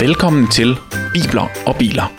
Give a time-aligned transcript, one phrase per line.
[0.00, 0.78] Velkommen til
[1.12, 2.12] Bibler og Biler.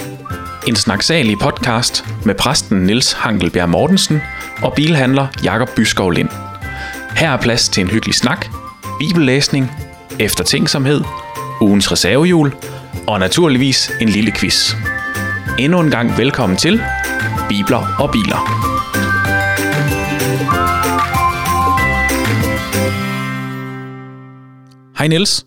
[0.68, 4.22] En snaksalig podcast med præsten Niels Hankelbjerg Mortensen
[4.62, 6.30] og bilhandler Jakob Byskov Lind.
[7.16, 8.46] Her er plads til en hyggelig snak,
[9.00, 9.72] bibellæsning,
[10.20, 11.02] eftertænksomhed,
[11.62, 12.56] ugens reservehjul
[13.08, 14.76] og naturligvis en lille quiz.
[15.60, 16.82] Endnu en gang velkommen til
[17.50, 18.73] Bibler og Biler.
[25.04, 25.46] Hej Niels.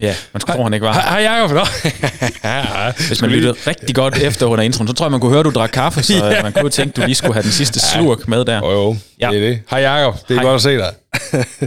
[0.00, 0.92] Ja, man skulle tro, han ikke var.
[0.92, 1.50] Hej Jacob.
[1.50, 1.64] Nå.
[3.08, 5.50] Hvis man lyttede rigtig godt efter under introen, så tror jeg, man kunne høre, du
[5.50, 6.42] drak kaffe, så ja.
[6.42, 8.58] man kunne tænke, du lige skulle have den sidste slurk med der.
[8.58, 9.30] Jo, jo, Ja.
[9.30, 9.60] det er det.
[9.70, 10.44] Hej Jacob, det er Hej.
[10.44, 10.94] godt at se dig.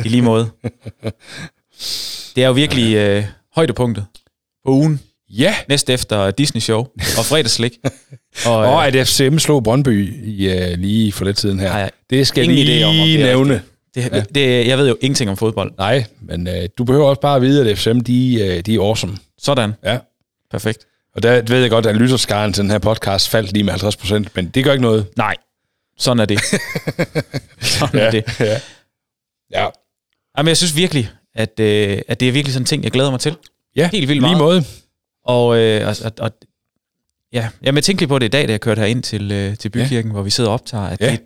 [0.06, 0.50] I lige måde.
[2.36, 3.24] Det er jo virkelig øh,
[3.56, 4.06] højdepunktet
[4.66, 5.00] på ugen.
[5.30, 6.80] Ja, Næst efter Disney Show
[7.18, 7.74] og fredagslik.
[8.46, 11.72] Og, øh, og at FCM slog Brøndby i, uh, lige for lidt siden her.
[11.72, 13.62] Har jeg det skal jeg lige idé om, om det nævne.
[13.96, 15.72] Det, det, det, jeg ved jo ingenting om fodbold.
[15.78, 18.80] Nej, men uh, du behøver også bare at vide, at FCM, de, uh, de er
[18.82, 19.18] awesome.
[19.38, 19.74] Sådan.
[19.84, 20.00] Ja.
[20.52, 20.86] Perfekt.
[21.16, 23.96] Og der ved jeg godt, at lytterskaren til den her podcast faldt lige med 50
[23.98, 25.08] procent, men det gør ikke noget.
[25.18, 25.36] Nej,
[25.98, 26.40] sådan er det.
[27.80, 28.40] sådan er det.
[28.40, 28.60] ja.
[29.52, 29.68] ja.
[30.38, 33.12] Jamen, jeg synes virkelig, at, øh, at det er virkelig sådan en ting, jeg glæder
[33.12, 33.36] mig til.
[33.76, 34.38] Ja, Helt vildt lige meget.
[34.38, 34.64] måde.
[35.26, 36.32] Og, øh, og, og, og
[37.34, 39.32] ja, jamen, jeg tænkte lige på det i dag, da jeg kørte her ind til,
[39.32, 40.14] øh, til bykirken, ja.
[40.14, 41.12] hvor vi sidder og optager, at Ja.
[41.12, 41.20] det,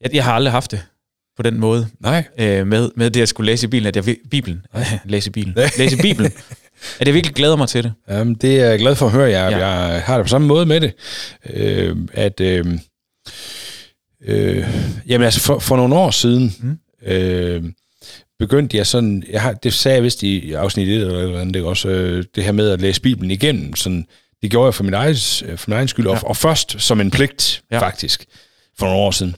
[0.00, 0.84] jeg, jeg har aldrig haft det
[1.38, 2.24] på den måde, Nej.
[2.38, 4.62] øh, med, med det at skulle læse i bilen, at jeg Bibelen,
[5.04, 6.32] læse i bilen, læse Bibelen,
[7.00, 7.92] at jeg virkelig glæder mig til det.
[8.08, 9.30] Jamen, det er jeg glad for at høre.
[9.30, 9.66] Jeg, Ja.
[9.68, 10.92] jeg har det på samme måde med det.
[11.50, 12.64] Øh, at, øh,
[14.26, 14.66] øh,
[15.08, 16.78] jamen altså, for, for nogle år siden, Mm.
[17.06, 17.64] øh,
[18.38, 21.54] begyndte jeg sådan, jeg har, det sagde jeg vist i afsnit 1 eller eller andet,
[21.54, 24.06] det, er også, øh, det her med at læse Bibelen igennem, sådan,
[24.42, 25.16] det gjorde jeg for min egen,
[25.56, 26.12] for min egen skyld, ja.
[26.12, 27.78] og, og først som en pligt, ja.
[27.80, 28.24] faktisk,
[28.78, 29.34] for nogle år siden.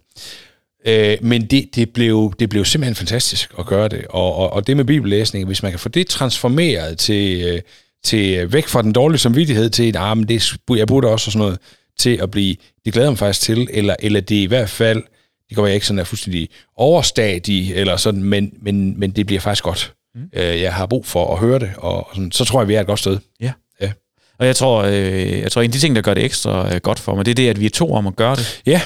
[0.86, 4.04] Øh, men det, det, blev, det blev simpelthen fantastisk at gøre det.
[4.10, 7.60] Og, og, og det med bibellæsning, hvis man kan få det transformeret til, øh,
[8.04, 11.28] til øh, væk fra den dårlige samvittighed til, at ah, men det, jeg burde også
[11.28, 11.58] og sådan noget,
[11.98, 15.02] til at blive, det glæder mig faktisk til, eller, eller det i hvert fald,
[15.48, 19.40] det går jeg ikke sådan er fuldstændig overstadig, eller sådan, men, men, men det bliver
[19.40, 19.94] faktisk godt.
[20.14, 20.20] Mm.
[20.32, 22.80] Øh, jeg har brug for at høre det, og, sådan, så tror jeg, vi er
[22.80, 23.18] et godt sted.
[24.40, 26.80] Og jeg tror, øh, jeg tror, en af de ting, der gør det ekstra øh,
[26.80, 28.62] godt for mig, det er det, at vi er to om at gøre det.
[28.66, 28.80] Ja,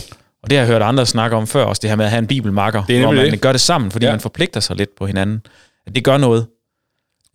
[0.45, 2.19] Og det har jeg hørt andre snakke om før, også det her med at have
[2.19, 3.41] en bibelmakker, Det er hvor man det.
[3.41, 4.13] gør det sammen, fordi ja.
[4.13, 5.43] Man forpligter sig lidt på hinanden.
[5.87, 6.47] At det gør noget.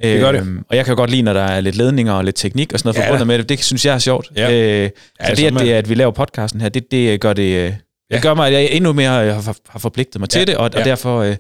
[0.04, 0.40] Det gør det.
[0.42, 2.74] Øhm, og jeg kan jo godt lide, når der er lidt ledninger og lidt teknik
[2.74, 3.26] og sådan noget Ja, forbundet da.
[3.26, 3.50] med det.
[3.50, 4.32] Det synes jeg er sjovt.
[4.36, 4.52] Ja.
[4.52, 7.44] Øh, så Ja, det, at, det, at vi laver podcasten her, det, det gør det...
[7.44, 7.74] Øh,
[8.12, 8.16] Ja.
[8.16, 10.46] det gør mig, at jeg endnu mere øh, har, har forpligtet mig til Ja.
[10.46, 10.84] det, og, og Ja.
[10.84, 11.36] derfor øh,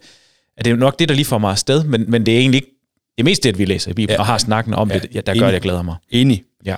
[0.58, 2.72] er det nok det, der lige får mig afsted, men, men det er egentlig ikke
[3.18, 4.19] det mest det, at vi læser i Bibelen Ja.
[4.19, 5.00] og har snakken om Ja.
[5.00, 5.96] det, der gør, at jeg glæder mig.
[6.09, 6.44] enig.
[6.66, 6.75] Ja.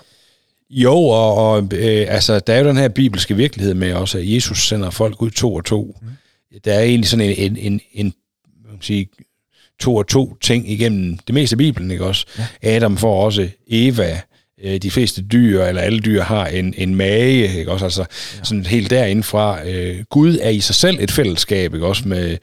[0.71, 4.33] Jo, og, og øh, altså, der er jo den her bibelske virkelighed med også, at
[4.33, 5.97] Jesus sender folk ud to og to.
[6.01, 6.07] Mm.
[6.65, 9.07] Der er egentlig sådan en, en, en, en hvad kan man sige,
[9.79, 12.25] to og to ting igennem det meste af Bibelen, ikke også?
[12.37, 12.45] Ja.
[12.75, 14.21] Adam får også Eva,
[14.63, 17.85] øh, de fleste dyr, eller alle dyr, har en, en mage, ikke også?
[17.85, 18.01] Altså
[18.38, 18.43] ja.
[18.43, 19.67] sådan helt derindfra.
[19.67, 22.07] Øh, Gud er i sig selv et fællesskab, ikke også?
[22.07, 22.38] Med,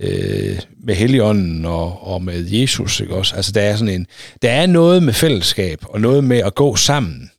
[0.00, 3.36] øh, med Helligånden og, og med Jesus, ikke også?
[3.36, 4.06] Altså der er sådan en,
[4.42, 7.30] der er noget med fællesskab, og noget med at gå sammen,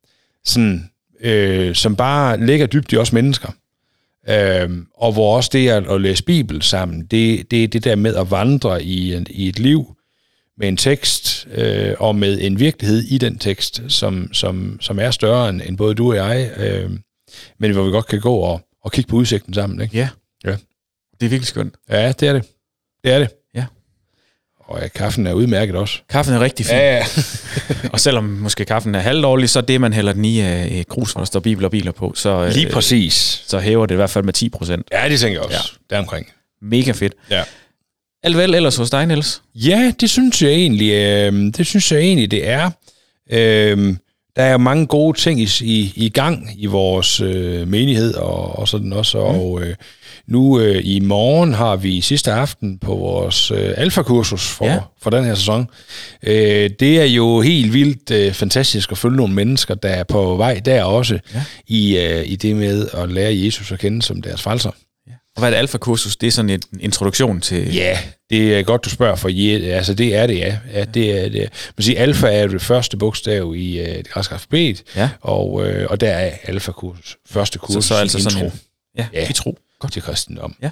[0.45, 0.89] sådan,
[1.21, 3.49] øh, som bare ligger dybt i os mennesker.
[4.29, 7.95] Øhm, og hvor også det at, at læse Bibel sammen, det, det er det der
[7.95, 9.95] med at vandre i, en, i et liv
[10.57, 15.11] med en tekst øh, og med en virkelighed i den tekst, som, som, som er
[15.11, 16.91] større end, end både du og jeg, øh,
[17.59, 19.81] men hvor vi godt kan gå og, og kigge på udsigten sammen.
[19.81, 19.97] Ikke?
[19.97, 20.09] Ja.
[20.45, 20.57] Ja.
[21.19, 21.75] Det er virkelig skønt.
[21.89, 22.45] Ja, det er det.
[23.03, 23.29] Det er det.
[24.67, 25.99] Og ja, kaffen er udmærket også.
[26.09, 26.75] Kaffen er rigtig fin.
[26.75, 27.03] Ja, ja.
[27.93, 31.11] Og selvom måske kaffen er halvdårlig, så er det, man hælder den i øh, krus,
[31.11, 33.43] hvor der står bibler og biler på, så, øh, Lige præcis.
[33.47, 34.87] så hæver det i hvert fald med 10 procent.
[34.91, 35.57] Ja, det tænker jeg også.
[35.57, 35.85] Ja.
[35.91, 35.95] Ja.
[35.95, 36.27] Deromkring.
[36.61, 37.13] Mega fedt.
[37.31, 37.43] Ja.
[38.23, 39.41] Alt vel ellers hos dig, Niels?
[39.55, 42.71] Ja, det synes jeg egentlig, øh, det synes jeg egentlig, det er.
[43.31, 43.95] Øh,
[44.35, 48.67] der er mange gode ting i, i, i gang i vores øh, menighed og, og
[48.67, 49.17] sådan også.
[49.17, 49.23] Mm.
[49.23, 49.75] Og øh,
[50.27, 54.79] nu øh, i morgen har vi sidste aften på vores øh, alfakursus for, Ja.
[55.01, 55.67] for den her sæson.
[56.23, 60.35] Øh, det er jo helt vildt øh, fantastisk at følge nogle mennesker, der er på
[60.35, 61.43] vej der også ja.
[61.67, 64.71] i, øh, i det med at lære Jesus at kende som deres frelser.
[65.35, 66.15] Og hvad er det alfa-kursus?
[66.17, 67.73] Det er sådan en introduktion til...
[67.75, 67.99] Ja,
[68.29, 70.57] det er godt, du spørger, for je, altså det er det, ja.
[70.73, 71.49] ja det er det.
[71.77, 75.09] Man siger, alfa er det første bogstav i uh, det græske alfabet, Ja.
[75.21, 78.51] og, øh, og der er alfa-kurs, første kurs Så, så altså intro sådan en...
[78.97, 79.27] Ja, Ja.
[79.27, 79.57] vi tror.
[79.79, 79.93] godt.
[79.93, 80.55] til kristendom.
[80.61, 80.69] Ja.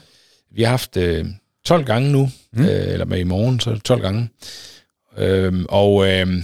[0.56, 1.26] Vi har haft øh,
[1.66, 2.66] 12 gange nu, Mm.
[2.66, 4.30] øh, eller med i morgen, så er det 12 gange.
[5.18, 6.44] Øhm, og, øhm,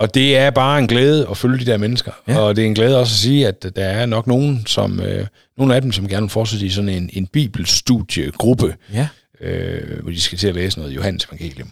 [0.00, 2.12] og det er bare en glæde at følge de der mennesker.
[2.28, 2.38] Ja.
[2.38, 5.26] Og det er en glæde også at sige, at der er nok nogen, som, øh,
[5.58, 8.74] nogle af dem, som gerne vil fortsætte i sådan en, en bibelstudiegruppe.
[8.92, 9.08] Ja.
[9.40, 11.70] øh, hvor de skal til at læse noget Johannes evangelium.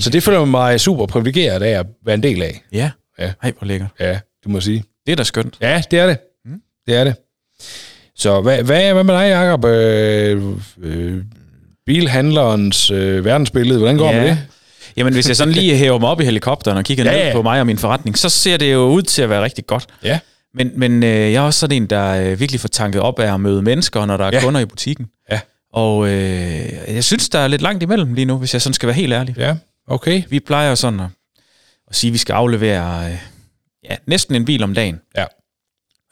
[0.00, 2.62] Så det føler mig super privilegeret af at være en del af.
[2.72, 2.90] Ja.
[3.18, 3.32] Ja.
[3.42, 3.90] Ej, hvor lækkert.
[4.00, 4.84] Ja, det må jeg sige.
[5.06, 5.56] Det er da skønt.
[5.60, 6.18] Ja, det er det.
[6.44, 6.60] Mm.
[6.86, 7.14] Det er det.
[8.16, 9.64] Så hvad, hvad, hvad med dig, Jacob?
[9.64, 10.42] Øh,
[10.80, 11.22] øh,
[11.86, 14.20] bilhandlerens øh, verdensbillede, hvordan går ja.
[14.20, 14.38] med det?
[14.96, 17.24] Jamen, hvis jeg sådan lige hæver mig op i helikopteren og kigger Ja, ja, ja.
[17.24, 19.66] ned på mig og min forretning, så ser det jo ud til at være rigtig
[19.66, 19.86] godt.
[20.04, 20.18] Ja.
[20.54, 23.34] Men, men øh, jeg er også sådan en, der øh, virkelig får tanket op af
[23.34, 24.40] at møde mennesker, når der er Ja.
[24.40, 25.06] kunder i butikken.
[25.30, 25.40] Ja.
[25.72, 28.86] Og øh, jeg synes, der er lidt langt imellem lige nu, hvis jeg sådan skal
[28.86, 29.34] være helt ærlig.
[29.38, 29.56] Ja,
[29.88, 30.22] okay.
[30.30, 31.06] Vi plejer sådan at,
[31.90, 33.18] at sige, at vi skal aflevere øh,
[33.90, 35.00] ja, næsten en bil om dagen.
[35.16, 35.24] Ja.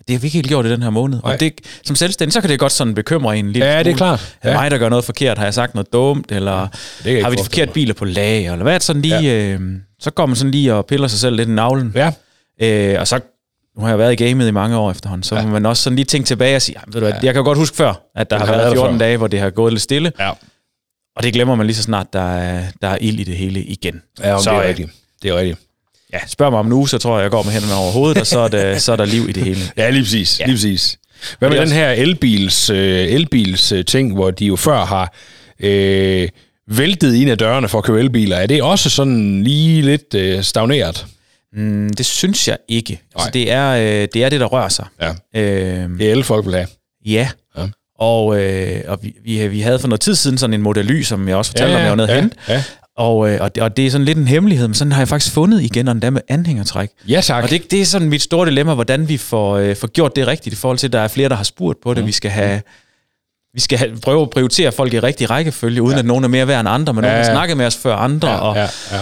[0.08, 1.18] Det har vi ikke helt gjort i den her måned.
[1.24, 1.32] Nej.
[1.34, 1.52] Og det,
[1.84, 3.64] som selvstændig, så kan det godt sådan bekymre en lidt.
[3.64, 4.36] Ja, det er klart.
[4.42, 4.54] Er Ja.
[4.54, 5.38] det mig, der gør noget forkert?
[5.38, 6.32] Har jeg sagt noget dumt?
[6.32, 6.68] Eller
[7.04, 8.52] Det har vi de forkerte biler på lager?
[8.52, 9.20] Eller hvad er det sådan lige?
[9.20, 9.52] Ja.
[9.54, 9.60] Øh,
[10.00, 11.92] så går man sådan lige og piller sig selv lidt i navlen.
[11.94, 12.12] Ja,
[12.62, 13.20] Øh, og så,
[13.76, 15.42] nu har jeg været i gamet i mange år efterhånden, så ja.
[15.42, 17.44] må man også sådan lige tænke tilbage og sige, "Jamen, ved du hvad, jeg kan
[17.44, 19.26] godt huske før, at der Det har har været været der 14 før." dage, hvor
[19.26, 20.12] det har gået lidt stille.
[20.18, 20.30] ja.
[21.16, 23.62] Og det glemmer man lige så snart, der er, der er ild i det hele
[23.64, 24.02] igen.
[24.20, 24.90] ja så, det er øh, rigtigt.
[25.22, 25.58] Det er rigtigt.
[26.12, 28.18] Ja, spørg mig om en uge, så tror jeg, jeg går med hænderne over hovedet,
[28.18, 29.60] og så er, det, så er der liv i det hele.
[29.76, 30.40] Ja, lige præcis.
[30.40, 30.44] Ja.
[30.46, 30.98] Lige præcis.
[31.38, 35.14] Hvad med den her elbils, øh, elbils øh, ting, hvor de jo før har
[35.60, 36.28] øh,
[36.70, 38.36] væltet ind ad dørene for at købe elbiler?
[38.36, 41.06] Er det også sådan lige lidt øh, stagneret?
[41.52, 42.92] Mm, det synes jeg ikke.
[42.92, 43.00] Nej.
[43.14, 44.86] Altså, det, er, øh, det er det, der rører sig.
[45.00, 45.10] Ja.
[45.40, 46.66] Øh, Det er elfolk vil have.
[47.06, 47.28] ja.
[47.58, 47.66] Ja.
[47.98, 51.02] Og, øh, og vi, vi, vi havde for noget tid siden sådan en Model Y,
[51.02, 52.36] som jeg også fortalte Ja, om, jeg var nede ja, hente.
[52.48, 52.62] ja.
[52.98, 55.08] Og, øh, og, det, og det er sådan lidt en hemmelighed, men sådan har jeg
[55.08, 56.90] faktisk fundet igen, og endda med anhængertræk.
[57.08, 57.44] Ja, tak.
[57.44, 60.26] Og det, det er sådan mit store dilemma, hvordan vi får, øh, får gjort det
[60.26, 62.02] rigtigt, i forhold til, at der er flere, der har spurgt på det.
[62.02, 62.06] Mm.
[62.06, 62.60] Vi skal have...
[63.54, 65.98] Vi skal have, prøve at prioritere folk i rigtig rækkefølge, uden ja.
[65.98, 67.10] at nogen er mere værd end andre, men ja.
[67.10, 68.96] nogen har snakket med os før andre, ja, og ja, ja.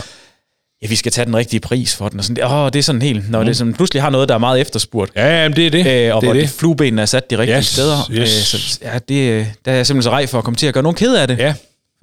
[0.83, 2.19] ja, vi skal tage den rigtige pris for den.
[2.19, 3.47] Og sådan, åh, det er sådan helt, når mm.
[3.47, 5.79] det sådan, pludselig har noget, der er meget efterspurgt, Ja, jamen, det er det.
[6.09, 6.49] øh, og det hvor er det.
[6.51, 8.11] fluebenene er sat de rigtige Yes, steder.
[8.11, 8.55] yes.
[8.55, 10.67] Øh, så ja, det, øh, der er jeg simpelthen så rej for at komme til
[10.67, 11.39] at gøre nogen ked af det.
[11.39, 11.55] Ja.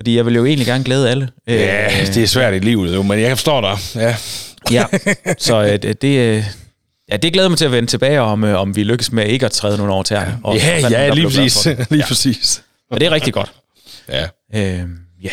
[0.01, 1.29] Fordi jeg vil jo egentlig gerne glæde alle.
[1.49, 3.77] Øh, Ja, det er svært i livet, jo, men jeg forstår dig.
[3.95, 4.15] Ja.
[4.71, 4.85] Ja,
[5.37, 6.43] så øh, det, øh,
[7.11, 9.45] ja, det glæder mig til at vende tilbage om, øh, om vi lykkes med ikke
[9.45, 10.37] at træde nogen over tæerne.
[10.43, 11.67] Og Ja, ja, der lige præcis.
[11.91, 12.63] lige præcis.
[12.91, 13.51] Og det er rigtig godt.
[14.09, 14.23] Ja.
[14.55, 14.79] Øh,
[15.23, 15.29] ja,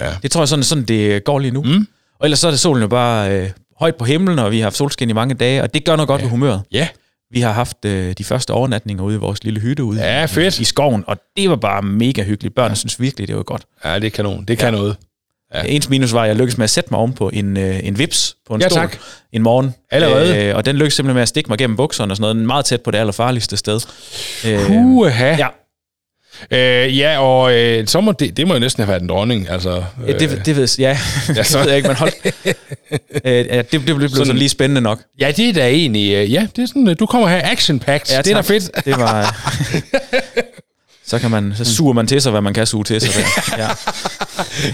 [0.00, 0.10] Ja.
[0.22, 1.62] det tror jeg sådan, sådan det går lige nu.
[1.62, 1.86] Mm.
[2.20, 4.64] Og ellers så er det solen jo bare øh, højt på himlen, og vi har
[4.64, 6.24] haft solskin i mange dage, og det gør noget godt ja.
[6.24, 6.62] ved humøret.
[6.72, 6.88] Ja.
[7.32, 10.26] Vi har haft øh, de første overnatninger ude i vores lille hytte ude Ja, i,
[10.26, 10.60] fedt.
[10.60, 12.54] i skoven, og det var bare mega hyggeligt.
[12.54, 12.74] Børnene ja.
[12.74, 13.62] synes virkelig, det var godt.
[13.84, 14.44] Ja, det er kanon.
[14.44, 14.96] Det kan noget.
[15.54, 15.62] Ja.
[15.66, 17.98] Ens minus var, at jeg lykkedes med at sætte mig om på en, øh, en
[17.98, 18.96] vips på en Ja, stol tak.
[19.32, 19.74] en morgen.
[19.90, 20.44] Allerede?
[20.44, 22.46] Øh, og den lykkedes simpelthen med at stikke mig gennem bukserne og sådan noget.
[22.46, 23.80] Meget tæt på det allerfarligste sted.
[24.46, 25.36] Øh, Puha.
[25.36, 25.46] ja,
[26.50, 29.48] Øh, ja, og øh, så må det, det må jo næsten have været en dronning.
[29.50, 30.88] Altså, øh, det, det ved ja,
[31.36, 32.12] ja så- det ved jeg ikke, men hold.
[33.24, 35.00] øh, ja, det, det blev, sådan, sådan lige spændende nok.
[35.20, 36.12] ja, det er da egentlig...
[36.14, 38.14] Øh, ja, det er sådan, øh, du kommer her action packed.
[38.16, 38.70] Ja, det er da fedt.
[38.84, 39.36] Det var...
[41.06, 43.24] så kan man, så suger man til sig, hvad man kan suge til sig.
[43.50, 43.56] Der.
[43.58, 43.68] Ja.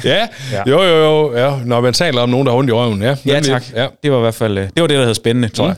[0.05, 0.63] Ja, Ja.
[0.67, 1.37] jo, jo, jo.
[1.37, 1.59] Ja.
[1.65, 3.03] Når man taler om nogen, der har ondt i røven.
[3.03, 3.63] Ja, ja, tak.
[3.75, 3.87] Ja.
[4.03, 5.77] Det var i hvert fald, øh, det var det, der hed spændende, tror jeg.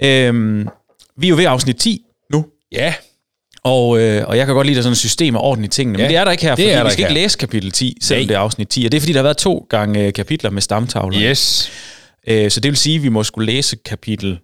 [0.00, 0.06] Mm.
[0.06, 0.68] Øhm,
[1.16, 2.00] vi er jo ved afsnit 10
[2.32, 2.94] nu, Ja,
[3.64, 5.64] og, øh, og jeg kan godt lide, at der er sådan et system og orden
[5.64, 7.02] i tingene, Ja, men det er der ikke her, det fordi er der vi skal
[7.02, 7.22] ikke her.
[7.22, 8.28] læse kapitel 10, selvom Nej.
[8.28, 10.50] det er afsnit 10, og det er fordi, der har været to gange øh, kapitler
[10.50, 11.20] med stamtavler.
[11.22, 11.70] yes.
[12.26, 14.38] Øh, så det vil sige, at vi må skulle læse kapitel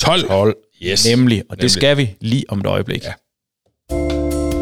[0.00, 0.28] 12.
[0.28, 0.56] 12.
[0.82, 1.08] Yes.
[1.08, 1.70] nemlig, og det Nemlig.
[1.70, 3.02] skal vi lige om et øjeblik.
[3.04, 3.12] Ja.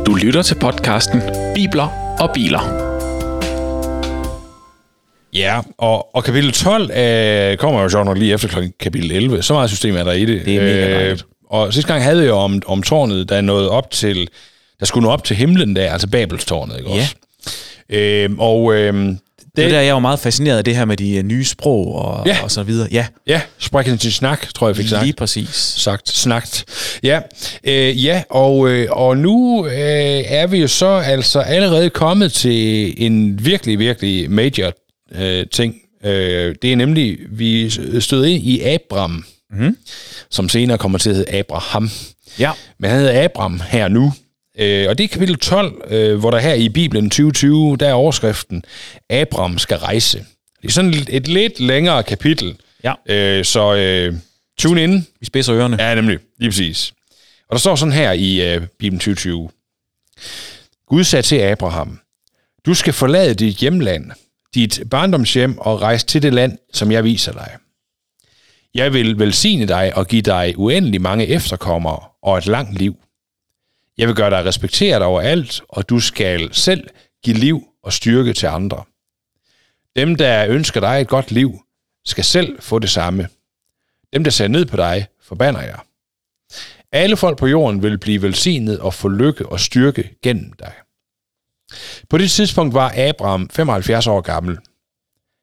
[0.06, 1.22] Du lytter til podcasten
[1.54, 2.92] Bibler og Biler.
[5.34, 9.42] Ja, og, og kapitel 12 øh, kommer jo sjovt nok lige efter klokken kapitel 11.
[9.42, 10.34] Så meget system er der i det.
[10.40, 11.24] Øh, Det er mega dejligt.
[11.52, 14.28] Og sidste gang havde vi jo om, om tårnet, der nåede op til,
[14.80, 17.00] der skulle nå op til himlen der, altså Babelstårnet, ikke Ja.
[17.00, 17.14] også?
[17.88, 19.18] Øh, og øh, Det
[19.56, 21.94] det, er der, jeg var meget fascineret af det her med de øh, nye sprog
[21.94, 22.38] og, Ja.
[22.42, 22.88] og så videre.
[22.92, 25.02] Ja, ja, sprechen til snak, tror jeg fik sagt.
[25.04, 25.48] lige præcis.
[25.76, 26.64] sagt, snakt.
[27.02, 27.20] Ja,
[27.64, 29.72] øh, ja og, øh, og nu øh,
[30.26, 34.72] er vi jo så altså allerede kommet til en virkelig, virkelig major
[35.14, 35.74] øh, ting.
[36.04, 39.76] Øh, det er nemlig, vi støder ind i Abram, Mhm.
[40.30, 41.90] som senere kommer til at hedde Abraham.
[42.38, 44.12] Ja, Men han hedder Abram her nu.
[44.58, 47.92] Øh, og det er kapitel 12, øh, hvor der her i Bibelen 2020, der er
[47.92, 48.64] overskriften,
[49.10, 50.18] Abram skal rejse.
[50.62, 52.56] Det er sådan et, et lidt længere kapitel.
[52.84, 52.94] ja.
[53.06, 54.14] Øh, så øh,
[54.58, 55.06] tune in.
[55.20, 55.82] Vi spidser ørerne.
[55.82, 56.18] Ja, nemlig.
[56.38, 56.92] Lige præcis.
[57.48, 59.50] Og der står sådan her i uh, Bibelen 2020.
[60.88, 61.98] Gud sagde til Abraham,
[62.66, 64.10] du skal forlade dit hjemland,
[64.54, 67.56] dit barndomshjem og rejse til det land, som jeg viser dig.
[68.74, 72.96] Jeg vil velsigne dig og give dig uendelig mange efterkommere og et langt liv.
[73.98, 76.88] Jeg vil gøre dig respekteret overalt, og du skal selv
[77.24, 78.84] give liv og styrke til andre.
[79.96, 81.60] Dem, der ønsker dig et godt liv,
[82.04, 83.28] skal selv få det samme.
[84.12, 85.78] Dem, der ser ned på dig, forbander jeg.
[86.92, 90.72] Alle folk på jorden vil blive velsignet og få lykke og styrke gennem dig.
[92.08, 94.58] På det tidspunkt var Abraham 75 år gammel.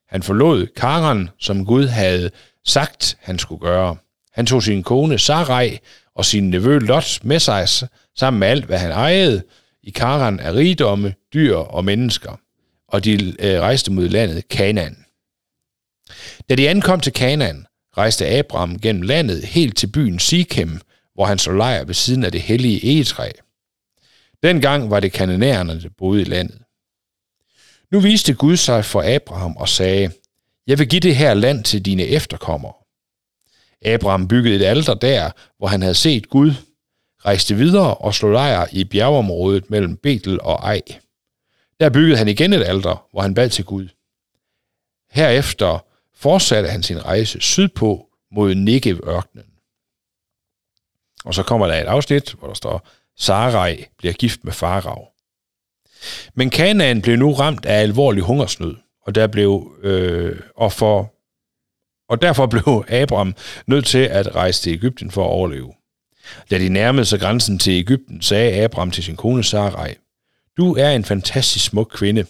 [0.08, 2.30] Han forlod Karan, som Gud havde
[2.66, 3.96] sagt, han skulle gøre.
[4.32, 5.78] Han tog sin kone Sarai
[6.14, 7.68] og sin nevø Lot med sig
[8.16, 9.42] sammen med alt, hvad han ejede
[9.82, 12.40] i Karan af rigdomme, dyr og mennesker,
[12.88, 15.04] og de øh, rejste mod landet Kanaan.
[16.48, 20.80] Da de ankom til Kanaan, rejste Abraham gennem landet helt til byen Sikhem,
[21.14, 23.30] hvor han så lejr ved siden af det hellige egetræ.
[24.42, 26.58] Dengang var det kananæerne, der boede i landet.
[27.92, 30.10] Nu viste Gud sig for Abraham og sagde,
[30.66, 32.72] jeg vil give det her land til dine efterkommere.
[33.82, 36.52] Abraham byggede et alter der, hvor han havde set Gud,
[37.24, 40.82] rejste videre og slog lejr i bjergeområdet mellem Betel og Ej.
[41.80, 43.88] Der byggede han igen et alter, hvor han bad til Gud.
[45.10, 49.46] Herefter fortsatte han sin rejse sydpå mod Negev-ørkenen.
[51.24, 55.08] Og så kommer der et afsnit, hvor der står, Sarai bliver gift med Farag.
[56.34, 58.76] Men Kanaan blev nu ramt af alvorlig hungersnød,
[59.10, 61.14] og der blev øh, og for
[62.08, 63.34] og derfor blev Abraham
[63.66, 65.72] nødt til at rejse til Ægypten for at overleve.
[66.50, 69.94] Da de nærmede sig grænsen til Ægypten, sagde Abraham til sin kone Sarai,
[70.56, 72.24] Du er en fantastisk smuk kvinde.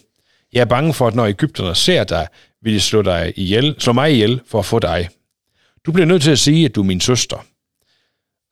[0.53, 2.27] Jeg er bange for, at når Ægypterne ser dig,
[2.61, 5.09] vil de slå, dig ihjel, slå mig ihjel for at få dig.
[5.85, 7.45] Du bliver nødt til at sige, at du er min søster.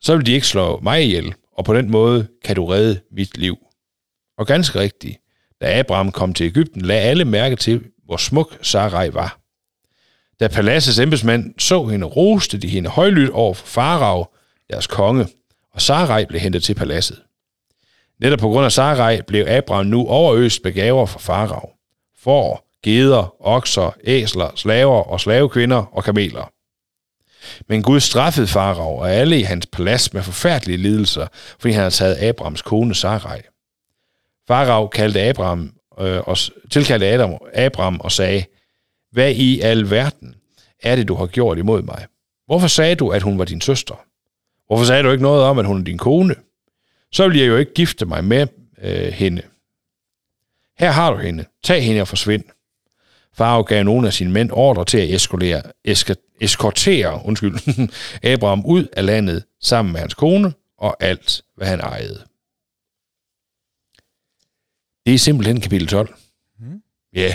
[0.01, 3.37] Så vil de ikke slå mig ihjel, og på den måde kan du redde mit
[3.37, 3.57] liv.
[4.37, 5.17] Og ganske rigtigt,
[5.61, 9.39] da Abraham kom til Ægypten, lagde alle mærke til, hvor smuk Sarai var.
[10.39, 14.25] Da paladsets embedsmand så hende, roste de hende højlydt over for Farag,
[14.69, 15.27] deres konge,
[15.73, 17.21] og Sarai blev hentet til paladset.
[18.19, 21.69] Netop på grund af Sarai blev Abraham nu overøst med gaver fra Farag.
[22.19, 26.51] For, geder, okser, æsler, slaver og slavekvinder og kameler.
[27.67, 31.27] Men Gud straffede Farag og alle i hans palads med forfærdelige lidelser,
[31.59, 33.41] fordi han havde taget Abrahams kone Sarai.
[34.47, 36.37] Farag kaldte Abraham, øh, og,
[36.69, 38.43] tilkaldte Adam, Abraham og sagde,
[39.11, 40.35] hvad i al verden
[40.83, 42.05] er det, du har gjort imod mig?
[42.45, 44.05] Hvorfor sagde du, at hun var din søster?
[44.67, 46.35] Hvorfor sagde du ikke noget om, at hun er din kone?
[47.11, 48.47] Så vil jeg jo ikke gifte mig med
[48.81, 49.41] øh, hende.
[50.79, 51.45] Her har du hende.
[51.63, 52.43] Tag hende og forsvind.
[53.33, 55.61] Farao gav nogle af sine mænd ordre til at eskortere,
[56.41, 57.55] eskortere undskyld,
[58.33, 62.23] Abraham ud af landet sammen med hans kone og alt, hvad han ejede.
[65.05, 66.13] Det er simpelthen kapitel 12.
[66.59, 66.81] Mm.
[67.15, 67.21] Ja.
[67.21, 67.33] Yeah.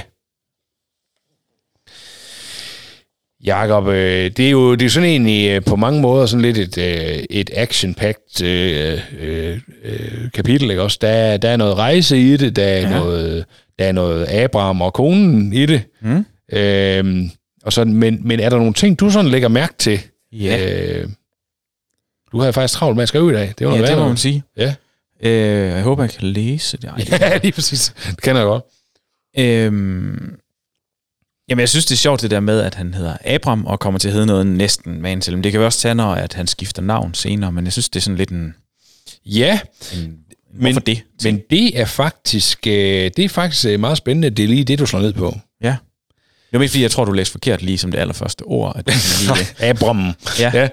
[3.45, 6.59] Jakob, øh, det er jo det er sådan egentlig øh, på mange måder sådan lidt
[6.59, 10.99] et, øh, et action-packed øh, øh, øh, kapitel, ikke også?
[11.01, 12.99] Der, der er noget rejse i det, der er, ja.
[12.99, 13.45] noget,
[13.79, 15.83] der er noget Abraham og konen i det.
[16.01, 16.25] Mm.
[16.53, 17.31] Øhm,
[17.63, 20.01] og sådan, men, men er der nogle ting, du sådan lægger mærke til?
[20.33, 20.75] Ja.
[21.01, 21.09] Øh,
[22.33, 23.55] du har faktisk travlt med at skrive i dag.
[23.59, 24.43] Det, var ja, det må man sige.
[24.57, 24.75] Ja.
[25.25, 26.85] Øh, jeg håber, jeg kan læse det.
[26.85, 27.95] Ej, ja, lige præcis.
[28.07, 28.65] Det kender jeg godt.
[29.39, 30.39] Øhm,
[31.49, 33.99] Jamen, jeg synes, det er sjovt det der med, at han hedder Abram og kommer
[33.99, 35.33] til at hedde noget næsten med til.
[35.33, 37.89] Men det kan vi også tage, når at han skifter navn senere, men jeg synes,
[37.89, 38.55] det er sådan lidt en...
[39.27, 39.61] Ja,
[39.95, 40.19] en,
[40.55, 41.03] men, det?
[41.23, 44.31] Men det er faktisk øh, det er faktisk øh, meget spændende.
[44.31, 45.39] Det er lige det, du slår ned på.
[45.63, 45.77] Ja.
[46.53, 48.77] Det mest fordi, jeg tror, du læste forkert lige som det allerførste ord.
[48.77, 49.47] At det lige.
[49.71, 50.13] Abram.
[50.39, 50.51] Ja.
[50.55, 50.69] ja.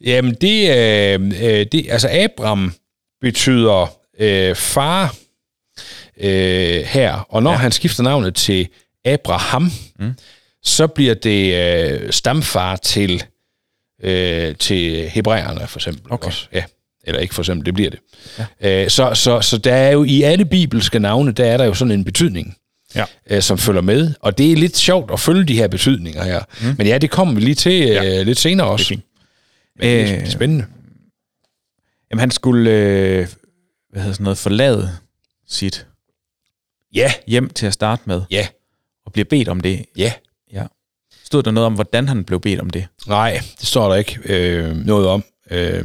[0.00, 2.72] Jamen, det, øh, det, altså Abram
[3.22, 5.14] betyder øh, far
[6.20, 7.56] øh, her, og når ja.
[7.56, 8.68] han skifter navnet til
[9.04, 10.12] Abraham, mm.
[10.62, 13.22] så bliver det øh, stamfar til,
[14.02, 16.12] øh, til hebræerne for eksempel.
[16.12, 16.26] Okay.
[16.26, 16.46] Også.
[16.52, 16.64] Ja,
[17.04, 17.98] eller ikke for eksempel, det bliver det.
[18.62, 18.82] Ja.
[18.84, 21.74] Øh, så, så, så der er jo i alle bibelske navne, der er der jo
[21.74, 22.56] sådan en betydning,
[22.94, 23.04] ja.
[23.30, 24.14] øh, som følger med.
[24.20, 26.40] Og det er lidt sjovt at følge de her betydninger her.
[26.60, 26.74] Mm.
[26.78, 28.22] Men ja, det kommer vi lige til øh, ja.
[28.22, 28.94] lidt senere også.
[28.94, 28.98] Det er,
[29.76, 30.64] Men det er øh, spændende.
[32.12, 33.26] Jamen han skulle øh,
[33.90, 34.90] hvad hedder sådan noget, forlade
[35.46, 35.86] sit
[36.94, 37.12] ja.
[37.26, 38.22] hjem til at starte med.
[38.30, 38.46] Ja
[39.06, 39.84] og bliver bedt om det.
[39.96, 40.12] Ja.
[40.52, 40.66] ja.
[41.24, 42.86] Stod der noget om, hvordan han blev bedt om det?
[43.06, 45.24] Nej, det står der ikke øh, noget om.
[45.50, 45.84] Øh,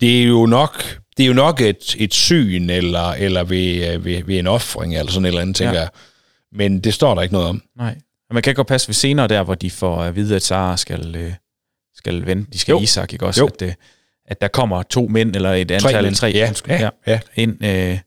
[0.00, 4.04] det er jo nok, det er jo nok et, et syn, eller, eller ved, øh,
[4.04, 5.80] ved, ved en offring, eller sådan et eller andet, tænker ja.
[5.80, 5.88] jeg.
[6.52, 7.62] Men det står der ikke noget om.
[7.76, 7.94] Nej.
[8.28, 10.76] Men man kan godt passe ved senere der, hvor de får at vide, at Sara
[10.76, 11.32] skal, øh,
[11.94, 12.52] skal vente.
[12.52, 12.80] De skal jo.
[12.80, 13.40] Isak, ikke også?
[13.40, 13.66] Jo.
[13.68, 13.76] At,
[14.30, 16.52] at der kommer to mænd, eller et antal, tre, tre ja.
[16.68, 16.90] Ja.
[17.06, 17.20] Ja.
[17.36, 17.98] ind, øh,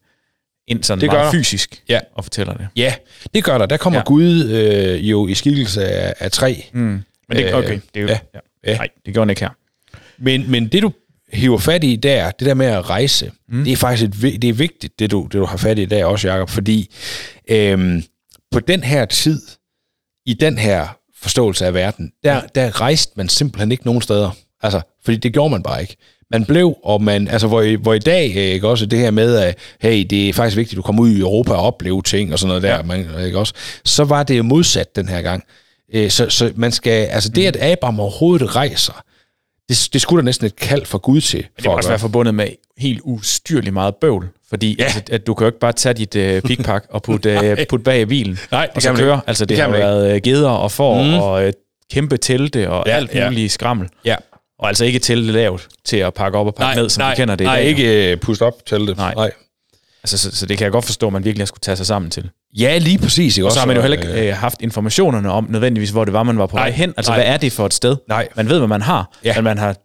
[0.68, 2.00] ind sådan det meget fysisk ja.
[2.14, 2.68] og fortæller det.
[2.76, 2.94] Ja,
[3.34, 3.66] det gør der.
[3.66, 4.04] Der kommer ja.
[4.04, 6.66] Gud øh, jo i skikkelse af, af tre.
[6.74, 6.80] Mm.
[6.80, 7.04] Men
[7.38, 8.20] det, okay, det er jo, ja.
[8.34, 8.40] Ja.
[8.72, 8.78] Ja.
[8.78, 9.50] Nej, det gør han ikke her.
[10.18, 10.92] Men, men det du
[11.34, 13.64] hiver fat i der, det der med at rejse, mm.
[13.64, 16.06] det er faktisk et, det er vigtigt, det du, det du har fat i der
[16.06, 16.96] også, Jacob, fordi
[17.50, 18.04] øhm,
[18.52, 19.42] på den her tid,
[20.26, 24.32] i den her forståelse af verden, der, der rejste man simpelthen ikke nogen steder.
[24.62, 25.98] Altså, fordi det gjorde man bare ikke.
[26.32, 29.12] man blev, og man, altså hvor i, hvor i dag, øh, ikke også det her
[29.12, 32.02] med, at hey, det er faktisk vigtigt, at du kommer ud i Europa og opleve
[32.02, 32.84] ting og sådan noget der, ja.
[32.84, 33.54] man, ikke også,
[33.86, 35.44] så var det jo modsat den her gang.
[35.94, 39.04] Øh, så, så man skal, altså det, at Abraham overhovedet rejser,
[39.70, 41.46] det, det skulle da næsten et kald for Gud til.
[41.58, 44.84] det må også være forbundet med helt ustyrligt meget bøvl, fordi ja.
[44.84, 47.84] altså, at du kan jo ikke bare tage dit uh, pickpack og putte, uh, putte
[47.84, 49.22] bag i bilen, Nej, det og så køre.
[49.28, 51.14] Altså det, det har været uh, geder og får mm.
[51.14, 51.52] og uh,
[51.92, 53.48] kæmpe telte og ja, alt muligt ja.
[53.48, 53.90] skrammel.
[54.06, 54.16] Ja.
[54.62, 57.12] Og altså ikke telte lavt til at pakke op og pakke nej, ned, som nej,
[57.12, 57.66] vi kender det nej, dag.
[57.66, 58.94] ikke uh, puste op telte.
[58.94, 59.14] Nej.
[59.14, 59.32] nej.
[60.04, 62.12] Altså, så, så det kan jeg godt forstå, at man virkelig skulle tage sig sammen
[62.12, 62.30] til.
[62.58, 63.38] Ja, lige præcis.
[63.38, 63.48] Ikke?
[63.48, 66.24] Og så har man jo heller ikke øh, haft informationerne om nødvendigvis, hvor det var,
[66.24, 66.94] man var på nej, vej hen.
[66.98, 67.20] Altså, nej.
[67.20, 67.96] hvad er det for et sted?
[68.08, 68.28] Nej.
[68.36, 69.36] Man ved, hvad man har, ja.
[69.36, 69.76] men man har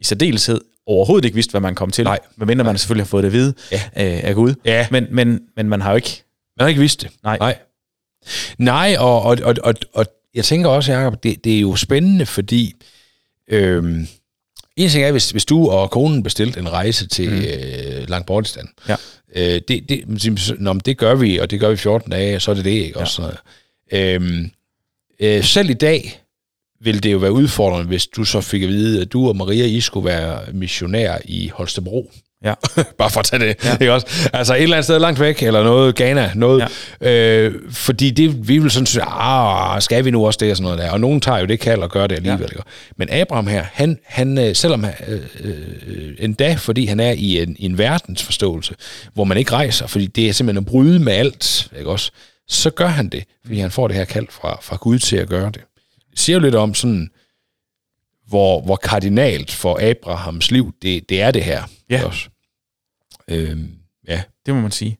[0.00, 2.04] i særdeleshed overhovedet ikke vidst, hvad man kom til.
[2.04, 2.18] Nej.
[2.36, 3.76] Medmindre man selvfølgelig har fået det at vide ja.
[3.76, 4.54] øh, af Gud.
[4.64, 4.86] Ja.
[4.90, 6.24] Men, men, men man har jo ikke...
[6.56, 7.10] Man har ikke vidst det.
[7.24, 7.38] Nej.
[7.38, 7.56] Nej,
[8.58, 12.26] Nej og, og, og, og, og jeg tænker også, Jacob, det, det er jo spændende,
[12.26, 12.74] fordi...
[13.50, 14.06] Øhm,
[14.76, 17.36] en ting er, hvis, hvis du og konen bestilte en rejse til mm.
[17.36, 18.68] øh, Langbordistan.
[18.88, 18.96] Ja.
[19.36, 22.54] Øh, det, det, nå, det gør vi, og det gør vi 14 dage, så er
[22.54, 22.98] det det, ikke?
[22.98, 23.00] Ja.
[23.00, 23.32] Også,
[23.92, 24.50] øhm,
[25.20, 26.20] øh, selv i dag
[26.80, 29.64] vil det jo være udfordrende, hvis du så fik at vide, at du og Maria,
[29.64, 32.10] I skulle være missionær i Holstebro.
[32.44, 32.54] Ja.
[32.98, 33.64] Bare for at tage det.
[33.64, 33.76] Ja.
[33.80, 34.28] Ikke også?
[34.32, 36.68] Altså et eller andet sted langt væk, eller noget, Ghana, noget.
[37.00, 37.10] Ja.
[37.10, 40.64] Øh, fordi det, vi vil sådan sige, ah, skal vi nu også det og sådan
[40.64, 40.90] noget der.
[40.90, 42.48] Og nogen tager jo det kald og gør det alligevel.
[42.52, 42.58] Ja.
[42.58, 42.62] Ikke?
[42.96, 45.54] Men Abraham her, han, han øh, selvom øh, øh,
[46.18, 48.74] endda, fordi han er i en, i en verdensforståelse,
[49.14, 52.10] hvor man ikke rejser, fordi det er simpelthen at bryde med alt, ikke også?
[52.50, 55.28] så gør han det, fordi han får det her kald fra, fra Gud til at
[55.28, 55.60] gøre det.
[56.10, 57.10] Det siger jo lidt om sådan,
[58.30, 61.62] hvor, hvor kardinalt for Abrahams liv det, det er det her.
[61.90, 62.04] Ja.
[62.04, 62.28] Også.
[63.28, 63.70] Øhm,
[64.08, 64.22] ja.
[64.46, 64.98] Det må man sige.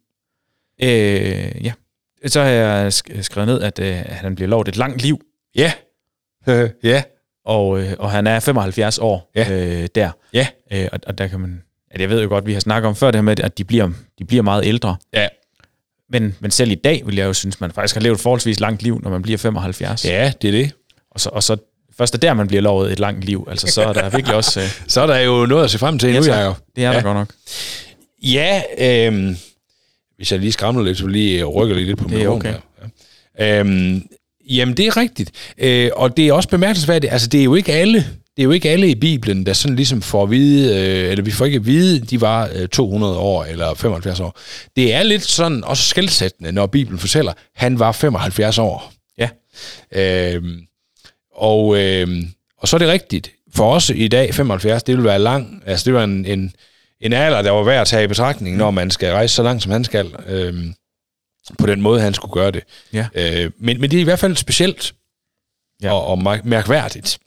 [0.83, 1.73] Øh, ja.
[2.27, 5.21] Så har jeg skrevet ned, at øh, han bliver lovet et langt liv.
[5.57, 5.73] Ja.
[6.49, 7.03] Øh, ja.
[7.45, 9.53] Og, øh, og han er 75 år ja.
[9.53, 10.11] øh, der.
[10.33, 10.47] Ja.
[10.73, 11.63] Øh, og, og der kan man...
[11.91, 13.65] At jeg ved jo godt, vi har snakket om før det her med, at de
[13.65, 14.97] bliver, de bliver meget ældre.
[15.13, 15.29] Ja.
[16.09, 18.61] Men, men selv i dag vil jeg jo synes, man faktisk har levet et forholdsvis
[18.61, 20.05] langt liv, når man bliver 75.
[20.05, 20.73] Ja, det er det.
[21.11, 21.57] Og så, og så
[22.01, 23.49] først er der, man bliver lovet et langt liv.
[23.51, 24.61] Altså, så er der virkelig også...
[24.61, 24.67] Øh...
[24.93, 26.57] så er der jo noget at se frem til ja, nu, Jacob.
[26.77, 26.97] Det er ja.
[26.97, 27.29] der godt nok.
[28.23, 29.37] Ja, øh,
[30.17, 32.55] hvis jeg lige skræmmer lidt, så lige rykker lidt på er okay.
[33.39, 33.61] Ja.
[33.61, 34.03] Øhm,
[34.51, 35.31] jamen, det er rigtigt.
[35.59, 37.13] Øh, og det er også bemærkelsesværdigt.
[37.13, 37.99] Altså, det er jo ikke alle,
[38.37, 41.25] det er jo ikke alle i Bibelen, der sådan ligesom får at vide, øh, eller
[41.25, 44.39] vi får ikke at vide, de var øh, 200 år eller 75 år.
[44.77, 48.93] Det er lidt sådan også skældsættende, når Bibelen fortæller, han var 75 år.
[49.19, 49.29] Ja.
[49.95, 50.43] Øh,
[51.35, 52.09] og, øh,
[52.57, 53.31] og så er det rigtigt.
[53.55, 56.55] For os i dag, 75, det vil være lang, altså det var en, en,
[57.01, 59.63] en alder, der var værd at tage i betragtning, når man skal rejse så langt,
[59.63, 60.15] som han skal.
[60.27, 60.55] Øh,
[61.59, 62.65] på den måde, han skulle gøre det.
[62.93, 63.07] Ja.
[63.15, 64.95] Øh, men, men det er i hvert fald specielt
[65.83, 65.93] ja.
[65.93, 67.19] og, og mærkværdigt.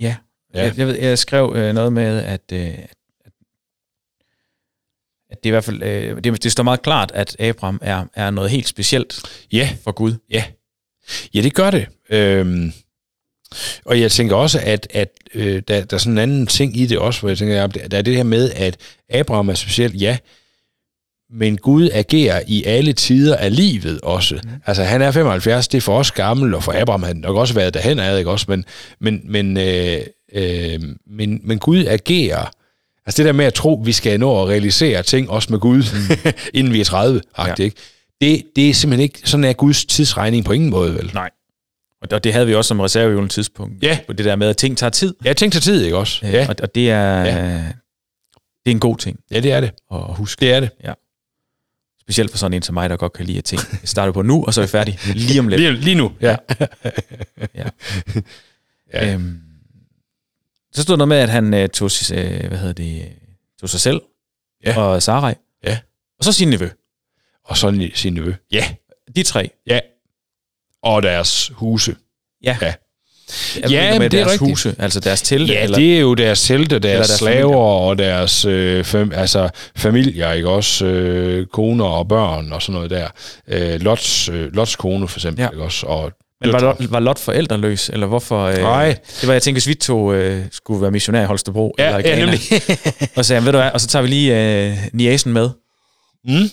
[0.00, 0.16] Ja.
[0.54, 0.62] ja.
[0.62, 2.78] Jeg, jeg, ved, jeg skrev øh, noget med, at, øh,
[5.30, 8.30] at det i hvert fald øh, det, det står meget klart, at Abraham er, er
[8.30, 9.76] noget helt specielt ja.
[9.84, 10.14] for Gud.
[10.30, 10.44] Ja.
[11.34, 11.86] Ja, det gør det.
[12.10, 12.72] Øhm,
[13.84, 16.86] og jeg tænker også, at, at øh, der, der er sådan en anden ting i
[16.86, 18.76] det også, hvor jeg tænker, at der er det her med, at
[19.10, 20.16] Abraham er specielt, ja,
[21.30, 24.34] men Gud agerer i alle tider af livet også.
[24.44, 24.50] Mm.
[24.66, 27.54] Altså han er 75, det er for os gammel, og for Abraham har nok også
[27.54, 28.46] været derhen ad, ikke også?
[28.48, 28.64] Men,
[29.00, 30.00] men, men, øh,
[30.34, 32.50] øh, men, men Gud agerer,
[33.06, 35.82] altså det der med at tro, vi skal nå at realisere ting også med Gud,
[35.82, 36.32] mm.
[36.58, 37.54] inden vi er 30, ja.
[37.58, 37.76] ikke?
[38.24, 41.10] Det, det er simpelthen ikke, sådan er Guds tidsregning på ingen måde, vel?
[41.14, 41.30] Nej.
[42.12, 43.82] Og det havde vi også som reservehjul tidspunkt.
[43.82, 43.98] Ja.
[44.06, 45.14] På det der med, at ting tager tid.
[45.24, 46.26] Ja, ting tager tid, ikke også?
[46.26, 46.46] Ja.
[46.48, 47.24] Og, og det er...
[47.24, 47.56] Ja.
[48.64, 49.20] Det er en god ting.
[49.30, 49.72] Ja, det er det.
[49.92, 50.40] At huske.
[50.40, 50.70] Det er det.
[50.84, 50.92] Ja.
[52.00, 53.60] Specielt for sådan en som mig, der godt kan lide at ting.
[53.72, 55.60] Jeg starter på nu, og så er jeg færdig lige om lidt.
[55.60, 56.36] Lige, lige nu, ja.
[57.54, 57.68] ja.
[58.94, 59.14] ja.
[59.14, 59.40] Øhm,
[60.72, 63.12] så stod noget med, at han øh, tog, øh, hvad hedder det,
[63.60, 64.00] tog sig selv
[64.66, 64.80] ja.
[64.80, 65.34] og Sarai.
[65.64, 65.78] Ja.
[66.18, 66.68] Og så sin nevø.
[67.44, 68.34] Og så sin nevø.
[68.52, 68.64] Ja.
[69.16, 69.50] De tre.
[69.66, 69.80] Ja.
[70.82, 71.96] Og deres huse.
[72.44, 72.56] Ja.
[72.62, 72.72] ja.
[73.60, 74.50] Jeg ja, med det deres er rigtigt.
[74.50, 75.52] huse, altså deres telte?
[75.52, 75.78] Ja, eller?
[75.78, 77.56] det er jo deres telte, deres, deres slaver familier.
[77.56, 80.86] og deres øh, fam, altså, familier, ikke også?
[80.86, 83.08] Øh, koner og børn og sådan noget der.
[83.48, 85.48] Øh, Lots, øh, Lots kone for eksempel, ja.
[85.50, 85.86] ikke også?
[85.86, 88.44] Og men var, Lot, var Lot forældreløs, eller hvorfor?
[88.44, 88.98] Øh, Nej.
[89.20, 92.00] Det var, jeg tænkte, hvis vi to øh, skulle være missionær i Holstebro, ja, eller
[92.02, 92.40] Ghana, ja, nemlig.
[93.16, 95.50] og sagde, ved du hvad, og så tager vi lige øh, Niasen med.
[96.24, 96.50] Mm.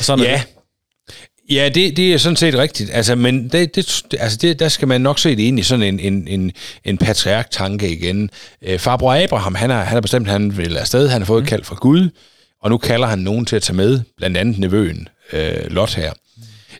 [0.00, 0.42] Sådan ja,
[1.50, 2.90] Ja, det, det er sådan set rigtigt.
[2.92, 5.82] Altså, men det, det, altså det, der skal man nok se det ind i sådan
[5.82, 6.52] en, en, en,
[6.84, 8.30] en patriark-tanke igen.
[8.62, 11.08] Øh, farbror Abraham, han har, han har bestemt, at han vil afsted.
[11.08, 11.46] Han har fået mm.
[11.46, 12.10] kald fra Gud,
[12.62, 16.12] og nu kalder han nogen til at tage med, blandt andet nevøen øh, Lot her.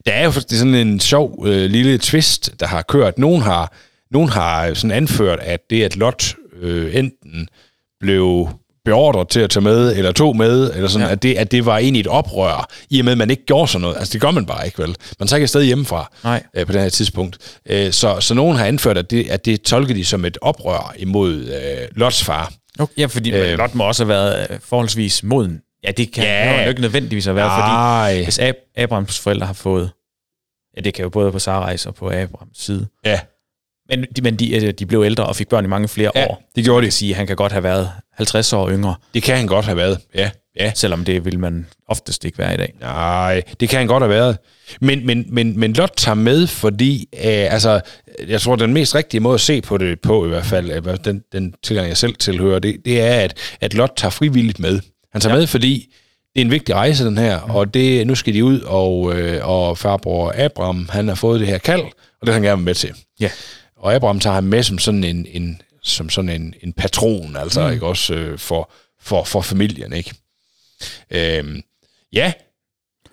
[0.07, 3.19] Der er jo sådan en sjov øh, lille twist, der har kørt.
[3.19, 3.73] Nogen har,
[4.11, 7.49] nogen har sådan anført, at det, at Lot øh, enten
[8.01, 8.49] blev
[8.85, 11.13] beordret til at tage med, eller tog med, eller sådan, ja.
[11.13, 13.69] at, det, at det var egentlig et oprør, i og med, at man ikke gjorde
[13.69, 13.97] sådan noget.
[13.97, 14.97] Altså, det gør man bare ikke, vel?
[15.19, 16.43] Man tager ikke afsted hjemmefra Nej.
[16.57, 17.59] Øh, på det her tidspunkt.
[17.67, 20.95] Øh, så, så nogen har anført, at det, at det tolker de som et oprør
[20.99, 22.53] imod øh, Lots far.
[22.79, 25.61] Okay, ja, fordi øh, Lot må også have været øh, forholdsvis moden.
[25.85, 26.63] Ja, det kan ja.
[26.63, 28.11] jo ikke nødvendigvis have været, Nej.
[28.13, 29.91] fordi hvis Ab- Abrahams forældre har fået,
[30.77, 32.87] ja, det kan jo både på Sarais og på Abrahams side.
[33.05, 33.21] Ja.
[33.89, 36.43] Men, de, men de, de blev ældre og fik børn i mange flere ja, år.
[36.57, 36.91] det gjorde de.
[36.91, 38.95] sige, at han kan godt have været 50 år yngre.
[39.15, 40.31] Det kan han godt have været, ja.
[40.61, 40.73] ja.
[40.75, 42.75] Selvom det vil man oftest ikke være i dag.
[42.81, 44.39] Nej, det kan han godt have været.
[44.81, 47.81] Men, men, men, men Lot tager med, fordi øh, altså,
[48.29, 50.97] jeg tror, den mest rigtige måde at se på det på, i hvert fald, øh,
[51.05, 54.81] den, den tilgang, jeg selv tilhører, det, det er, at, at Lot tager frivilligt med.
[55.13, 55.39] Han tager ja.
[55.39, 55.95] med, fordi
[56.35, 57.51] det er en vigtig rejse, den her, mm.
[57.51, 61.49] og det, nu skal de ud, og, øh, og farbror Abraham, han har fået det
[61.49, 62.91] her kald, og det har han gerne med til.
[63.21, 63.31] Ja.
[63.85, 67.67] Og Abraham tager ham med som sådan en, en som sådan en, en patron, altså
[67.67, 67.73] mm.
[67.73, 68.71] ikke også øh, for,
[69.01, 70.15] for, for familien, ikke?
[71.11, 71.63] Øhm,
[72.13, 72.33] ja,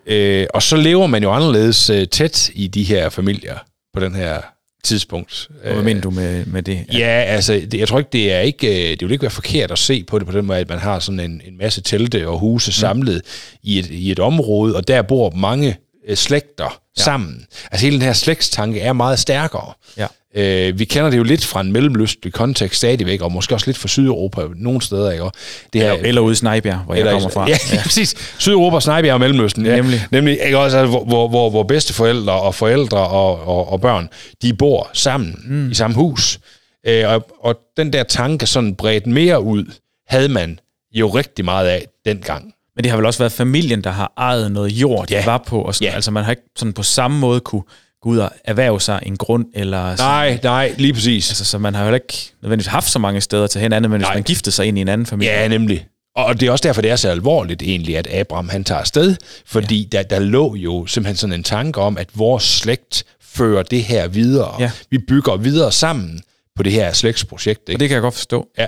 [0.06, 3.58] øh, og så lever man jo anderledes øh, tæt i de her familier
[3.94, 4.40] på den her
[4.84, 5.48] tidspunkt.
[5.62, 6.86] hvad øh, mener du med, med det?
[6.92, 9.30] Ja, ja altså, det, jeg tror ikke, det er ikke, øh, det vil ikke være
[9.30, 11.80] forkert at se på det på den måde, at man har sådan en, en masse
[11.80, 12.72] telte og huse mm.
[12.72, 13.22] samlet
[13.62, 15.76] i, et, i et område, og der bor mange
[16.14, 17.02] slægter ja.
[17.02, 17.46] sammen.
[17.72, 19.72] Altså hele den her slægtstanke er meget stærkere.
[19.96, 20.06] Ja.
[20.34, 23.78] Øh, vi kender det jo lidt fra en mellemløstlig kontekst stadigvæk, og måske også lidt
[23.78, 25.10] fra Sydeuropa nogle steder.
[25.10, 25.24] Ikke?
[25.72, 27.48] Det her, eller, eller ude i Snejbjerg, hvor eller, jeg kommer fra.
[27.50, 27.82] Ja, ja.
[27.82, 28.34] præcis.
[28.38, 29.66] Sydeuropa, Snejbjerg og Mellemøsten.
[29.66, 29.76] Ja.
[29.76, 30.06] Nemlig.
[30.10, 30.58] Nemlig ikke?
[30.58, 34.08] Også, altså, hvor, hvor, hvor, hvor bedsteforældre og forældre og, og, og børn,
[34.42, 35.70] de bor sammen mm.
[35.70, 36.38] i samme hus.
[36.86, 39.64] Øh, og, og den der tanke sådan bredt mere ud,
[40.08, 40.58] havde man
[40.94, 42.54] jo rigtig meget af dengang.
[42.76, 45.24] Men det har vel også været familien, der har ejet noget jord, de ja.
[45.24, 45.62] var på.
[45.62, 45.88] Og sådan.
[45.88, 45.94] Ja.
[45.94, 47.62] Altså man har ikke sådan på samme måde kunne
[48.02, 49.96] gå ud og erhverve sig en grund, eller...
[49.96, 50.10] Sådan.
[50.10, 51.30] Nej, nej, lige præcis.
[51.30, 54.00] Altså, så man har jo ikke nødvendigvis haft så mange steder til hen andet, men
[54.00, 54.10] nej.
[54.10, 55.32] hvis man giftede sig ind i en anden familie.
[55.32, 55.86] Ja, nemlig.
[56.16, 59.16] Og det er også derfor, det er så alvorligt egentlig, at Abraham han tager afsted,
[59.46, 59.98] fordi ja.
[59.98, 64.08] der, der lå jo simpelthen sådan en tanke om, at vores slægt fører det her
[64.08, 64.56] videre.
[64.58, 64.70] Ja.
[64.90, 66.20] Vi bygger videre sammen
[66.56, 67.68] på det her slægtsprojekt.
[67.68, 67.76] Ikke?
[67.76, 68.48] Og det kan jeg godt forstå.
[68.58, 68.66] Ja.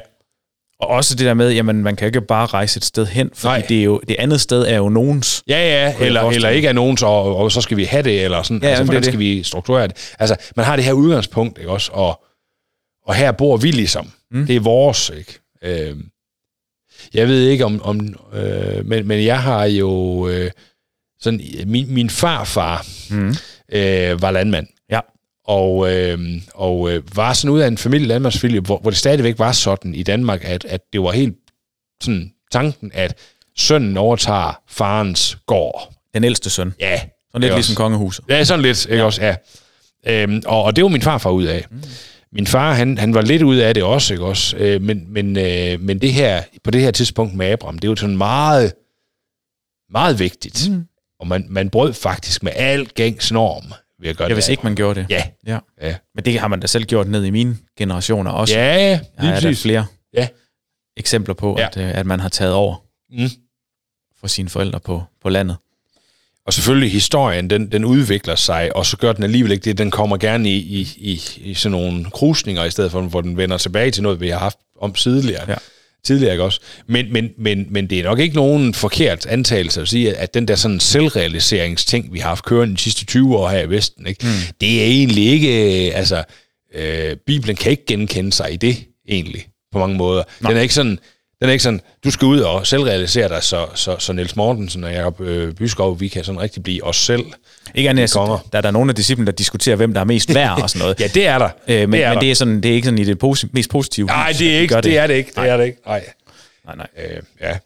[0.80, 3.48] Og også det der med, jamen man kan ikke bare rejse et sted hen, fordi
[3.48, 3.66] Nej.
[3.68, 5.42] det, er jo, det andet sted er jo nogens.
[5.48, 8.42] Ja, ja, eller, eller ikke er nogens, og, og så skal vi have det, eller
[8.42, 8.62] sådan.
[8.62, 9.26] Ja, altså, hvordan det skal det.
[9.26, 10.14] vi strukturere det?
[10.18, 11.90] Altså, man har det her udgangspunkt, ikke også?
[11.92, 12.24] Og,
[13.06, 14.10] og her bor vi ligesom.
[14.30, 14.46] Mm.
[14.46, 15.38] Det er vores, ikke?
[15.62, 15.96] Øh,
[17.14, 18.00] jeg ved ikke om, om
[18.32, 20.50] øh, men, men jeg har jo øh,
[21.20, 23.34] sådan, min, min farfar mm.
[23.72, 24.66] øh, var landmand
[25.44, 26.18] og, øh,
[26.54, 29.94] og øh, var sådan ud af en familie, landmandsfamilie, hvor, hvor det stadigvæk var sådan
[29.94, 31.36] i Danmark, at, at det var helt
[32.02, 33.18] sådan tanken, at
[33.56, 35.94] sønnen overtager farens gård.
[36.14, 36.74] Den ældste søn.
[36.80, 37.00] Ja.
[37.32, 38.24] Sådan lidt ligesom kongehuset.
[38.28, 39.04] Ja, sådan lidt, ikke ja.
[39.04, 39.36] også, ja.
[40.06, 41.66] Øhm, og, og det var min farfar ud af.
[41.70, 41.82] Mm.
[42.32, 44.56] Min far, han, han var lidt ud af det også, ikke også?
[44.56, 47.92] Øh, men, men, øh, men det her, på det her tidspunkt med Abraham, det er
[47.92, 48.74] jo sådan meget,
[49.90, 50.68] meget vigtigt.
[50.70, 50.84] Mm.
[51.20, 53.64] Og man, man brød faktisk med al gængs norm
[54.04, 54.36] ved at gøre ja, det.
[54.36, 55.06] hvis ikke man gjorde det.
[55.10, 55.22] Ja.
[55.46, 55.58] ja.
[55.82, 55.94] ja.
[56.14, 58.58] Men det har man da selv gjort ned i mine generationer også.
[58.58, 60.28] Ja, lige Jeg har der flere ja.
[60.96, 61.66] eksempler på, ja.
[61.66, 63.30] at, øh, at man har taget over mm.
[64.20, 65.56] for sine forældre på, på landet.
[66.46, 69.78] Og selvfølgelig historien, den, den udvikler sig, og så gør den alligevel ikke det.
[69.78, 73.36] Den kommer gerne i, i, i, i sådan nogle krusninger, i stedet for, hvor den
[73.36, 75.50] vender tilbage til noget, vi har haft om tidligere.
[75.50, 75.56] Ja
[76.04, 76.60] tidligere, ikke også?
[76.86, 80.48] Men, men, men, men det er nok ikke nogen forkert antagelse at sige, at den
[80.48, 84.26] der sådan selvrealiseringsting, vi har haft kørende de sidste 20 år her i Vesten, ikke?
[84.26, 84.54] Mm.
[84.60, 86.24] det er egentlig ikke, øh, altså,
[86.74, 88.76] øh, Bibelen kan ikke genkende sig i det,
[89.08, 90.22] egentlig, på mange måder.
[90.40, 90.50] Nej.
[90.50, 90.98] Den er ikke sådan,
[91.44, 94.84] den er ikke sådan, du skal ud og selvrealisere dig, så, så, så Niels Mortensen
[94.84, 97.24] og Jacob øh, Byskov, vi kan sådan rigtig blive os selv.
[97.74, 100.34] Ikke andet, altså, der er der nogle af disciplene, der diskuterer, hvem der er mest
[100.34, 101.00] værd og sådan noget.
[101.00, 101.48] ja, det er der.
[101.68, 102.20] Øh, men, det er men der.
[102.20, 104.06] det er sådan, det er ikke sådan i det posi- mest positive.
[104.06, 104.84] Nej, det er ikke, det.
[104.84, 105.32] det er det ikke.
[105.36, 105.78] Det er det ikke.
[105.86, 106.04] Nej.
[106.66, 106.86] Nej, nej.
[106.98, 107.58] Øh, ja.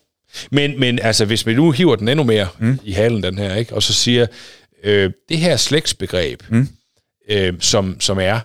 [0.51, 2.79] Men, men altså, hvis vi nu hiver den endnu mere mm.
[2.85, 3.75] i halen, den her, ikke?
[3.75, 4.27] og så siger,
[4.85, 6.69] øh, det her slægtsbegreb, mm.
[7.31, 8.41] øh, som, som er,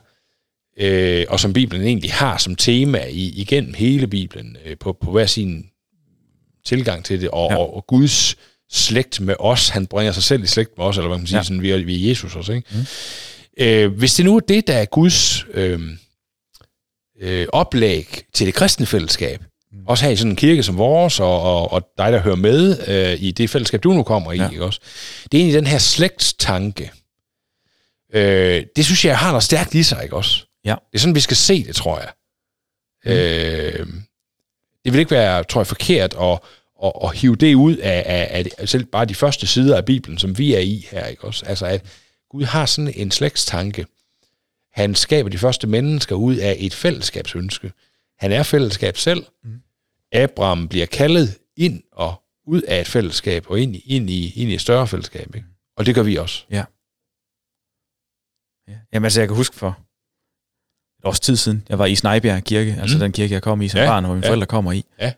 [0.78, 5.12] øh, og som Bibelen egentlig har som tema i, igennem hele Bibelen, øh, på, på
[5.12, 5.70] hver sin
[6.66, 7.58] tilgang til det, og, ja.
[7.58, 8.36] og, og Guds
[8.72, 11.40] slægt med os, han bringer sig selv i slægt med os, eller hvad man siger,
[11.40, 11.44] ja.
[11.44, 12.68] sådan, vi, er, vi er Jesus også, ikke?
[12.72, 12.86] Mm.
[13.64, 15.80] Øh, hvis det nu er det, der er Guds øh,
[17.22, 19.78] øh, oplæg til det kristne fællesskab, mm.
[19.88, 22.88] også her i sådan en kirke som vores, og, og, og dig, der hører med
[22.88, 24.50] øh, i det fællesskab, du nu kommer i, ja.
[24.50, 24.80] ikke også?
[25.24, 26.92] Det er egentlig den her slægtstanke.
[28.14, 30.46] Øh, det synes jeg har noget stærkt i sig, ikke også?
[30.66, 30.76] Ja.
[30.92, 32.12] Det er sådan, vi skal se det, tror jeg.
[33.06, 33.12] Mm.
[33.12, 33.88] Øh,
[34.86, 36.40] det vil ikke være, tror jeg, forkert at,
[36.84, 40.18] at, at hive det ud af, af, af selv bare de første sider af Bibelen,
[40.18, 41.46] som vi er i her, ikke også?
[41.46, 41.86] Altså, at
[42.30, 43.86] Gud har sådan en slægtstanke.
[44.72, 47.72] Han skaber de første mennesker ud af et fællesskabsønske.
[48.18, 49.26] Han er fællesskab selv.
[49.44, 49.62] Mm.
[50.12, 54.52] Abraham bliver kaldet ind og ud af et fællesskab, og ind i, ind i, ind
[54.52, 55.36] i et større fællesskab.
[55.36, 55.48] Ikke?
[55.78, 56.46] Og det gør vi også.
[56.50, 56.64] Ja.
[58.68, 58.78] ja.
[58.94, 59.83] Jamen altså, jeg kan huske for
[61.04, 63.80] års tid siden, jeg var i Snejbjerg Kirke, altså den kirke, jeg kom i som
[63.80, 64.30] Ja, barn, hvor mine ja.
[64.30, 64.86] forældre kommer i.
[65.02, 65.12] Ja.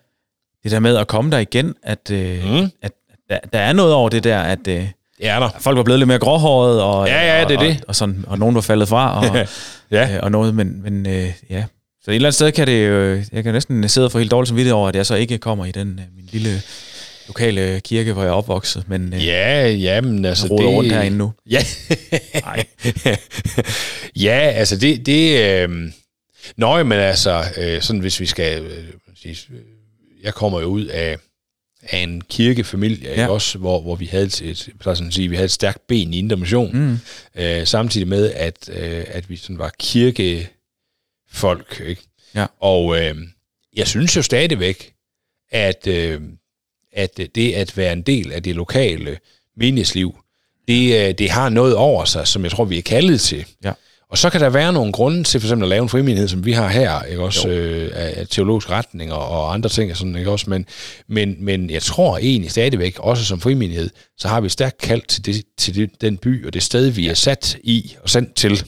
[0.63, 2.69] Det der med at komme der igen, at, øh, Mm.
[2.81, 2.91] at
[3.29, 5.49] der, der er noget over det der, at øh, Det er der.
[5.59, 7.77] folk var blevet lidt mere gråhåret, og, Ja, ja, og, det er det.
[7.77, 9.35] Og, og, sådan, og nogen var faldet fra, og,
[9.91, 10.15] Ja.
[10.15, 11.63] øh, og noget, men, men øh, ja.
[12.03, 14.47] Så et eller andet sted kan det jo, jeg kan næsten sidde for helt dårligt
[14.49, 16.61] som over, at jeg så ikke kommer i den øh, min lille
[17.27, 20.47] lokale kirke, hvor jeg er opvokset, men øh, Ja, jamen altså...
[20.47, 21.33] roder rundt herinde nu.
[21.49, 21.59] Ja.
[22.41, 22.65] Nej.
[24.25, 25.05] ja, altså det...
[25.05, 25.69] det øh...
[26.57, 28.63] Nå, men altså, øh, sådan hvis vi skal...
[28.63, 28.87] Øh,
[29.25, 29.35] øh,
[30.23, 31.17] jeg kommer jo ud af,
[31.83, 33.27] af en kirkefamilie, ja.
[33.27, 36.13] Også, hvor, hvor vi havde et, et, sådan at sige, vi havde et stærkt ben
[36.13, 36.99] i Indre Mission, mm.
[37.35, 42.01] øh, samtidig med, at, øh, at vi sådan var kirkefolk, ikke?
[42.35, 42.45] Ja.
[42.59, 43.15] Og øh,
[43.75, 44.93] jeg synes jo stadigvæk,
[45.51, 46.21] at, øh,
[46.95, 49.17] at det at være en del af det lokale
[49.57, 50.15] menighedsliv,
[50.67, 53.45] det, øh, det har noget over sig, som jeg tror, vi er kaldet til.
[53.63, 53.71] Ja.
[54.09, 56.45] Og så kan der være nogle grunde til for eksempel at lave en frimenighed, som
[56.45, 60.15] vi har her, ikke også øh, af, teologisk retning og, og andre ting, og sådan,
[60.15, 60.49] ikke også?
[60.49, 60.65] Men,
[61.07, 65.25] men, men jeg tror egentlig stadigvæk, også som frimenighed, så har vi stærkt kaldt til,
[65.25, 68.63] det, til det, den by og det sted, vi er sat i og sendt til.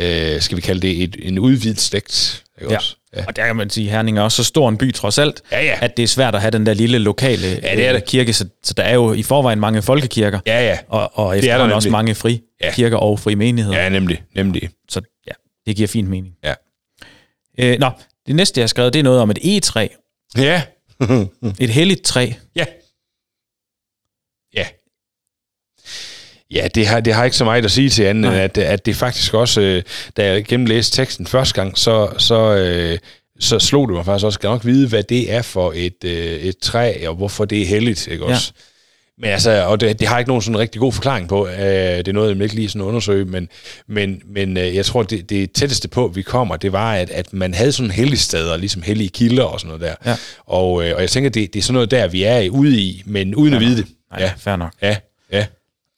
[0.00, 2.76] Øh, skal vi kalde det et, en udvidet slægt, ikke Ja.
[2.76, 2.96] også?
[3.16, 3.24] Ja.
[3.28, 5.42] Og der kan man sige, at Herning er også så stor en by trods alt,
[5.52, 5.78] Ja, ja.
[5.80, 8.04] at det er svært at have den der lille lokale Ja, det er øh, det.
[8.04, 10.78] kirke, så, så der er jo i forvejen mange folkekirker, Ja, ja.
[10.88, 11.92] og, og der efterhånden også nemlig.
[11.98, 12.72] mange fri Ja.
[12.74, 13.82] kirker og fri menigheder.
[13.82, 14.22] Ja, nemlig.
[14.36, 14.70] nemlig.
[14.88, 15.32] Så ja,
[15.66, 16.34] det giver fint mening.
[16.44, 16.54] Ja.
[17.58, 17.90] Øh, nå,
[18.26, 19.88] det næste, jeg har skrevet, det er noget om et egetræ.
[20.38, 20.62] Ja.
[21.60, 22.30] Et helligt træ.
[22.56, 22.64] Ja.
[26.52, 28.40] Ja, det har, det har ikke så meget at sige til anden, Nej.
[28.40, 29.82] at, at det faktisk også, øh,
[30.16, 32.98] da jeg gennemlæste teksten første gang, så, så, øh,
[33.40, 36.12] så slog det mig faktisk også, skal nok vide, hvad det er for et, øh,
[36.36, 38.30] et træ, og hvorfor det er heldigt, ikke Ja.
[38.34, 38.52] også?
[39.18, 41.46] Men altså, og det, det har ikke nogen sådan rigtig god forklaring på.
[41.48, 43.48] Øh, det er noget, jeg ikke lige sådan undersøge, men,
[43.88, 47.32] men, men øh, jeg tror, det, det tætteste på, vi kommer, det var, at, at
[47.32, 50.10] man havde sådan hellige steder, ligesom hellige kilder og sådan noget der.
[50.10, 50.16] Ja.
[50.46, 53.02] Og, øh, og jeg tænker, det, det er sådan noget der, vi er ude i,
[53.06, 53.86] men uden at vide det.
[54.10, 54.32] Nej, ja.
[54.38, 54.72] fair nok.
[54.82, 54.96] ja,
[55.32, 55.46] ja.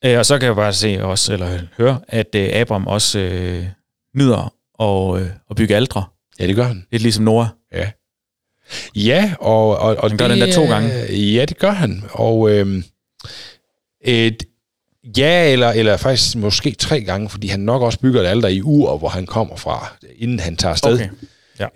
[0.04, 3.64] Øh, og så kan jeg bare se også, eller høre, at øh, Abraham også øh,
[4.16, 6.04] nyder at, øh, at bygge aldre.
[6.40, 6.86] Ja, det gør han.
[6.92, 7.46] Lidt ligesom Noah.
[7.72, 7.90] Ja.
[8.96, 10.88] Ja, og, og, og Han gør den der to gange.
[11.12, 12.04] Ja, det gør han.
[12.10, 12.82] Og øh,
[14.04, 14.42] et,
[15.18, 18.62] ja, eller, eller faktisk måske tre gange, fordi han nok også bygger et alter i
[18.62, 20.94] ur, hvor han kommer fra, inden han tager afsted.
[20.94, 21.08] Okay.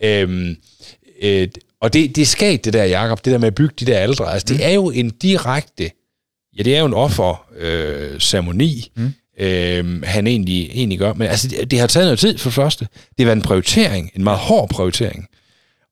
[0.02, 0.22] Ja.
[0.22, 0.56] Øhm,
[1.18, 3.84] et, og det, det er skægt, det der, Jacob, det der med at bygge de
[3.86, 4.32] der aldre.
[4.32, 4.56] Altså, Mm.
[4.56, 5.90] det er jo en direkte,
[6.58, 9.12] ja, det er jo en offer-ceremoni, øh, Mm.
[9.44, 11.12] øhm, han egentlig, egentlig gør.
[11.12, 12.84] Men altså, det, det har taget noget tid for det første.
[12.94, 15.26] Det har været en prioritering, en meget hård prioritering.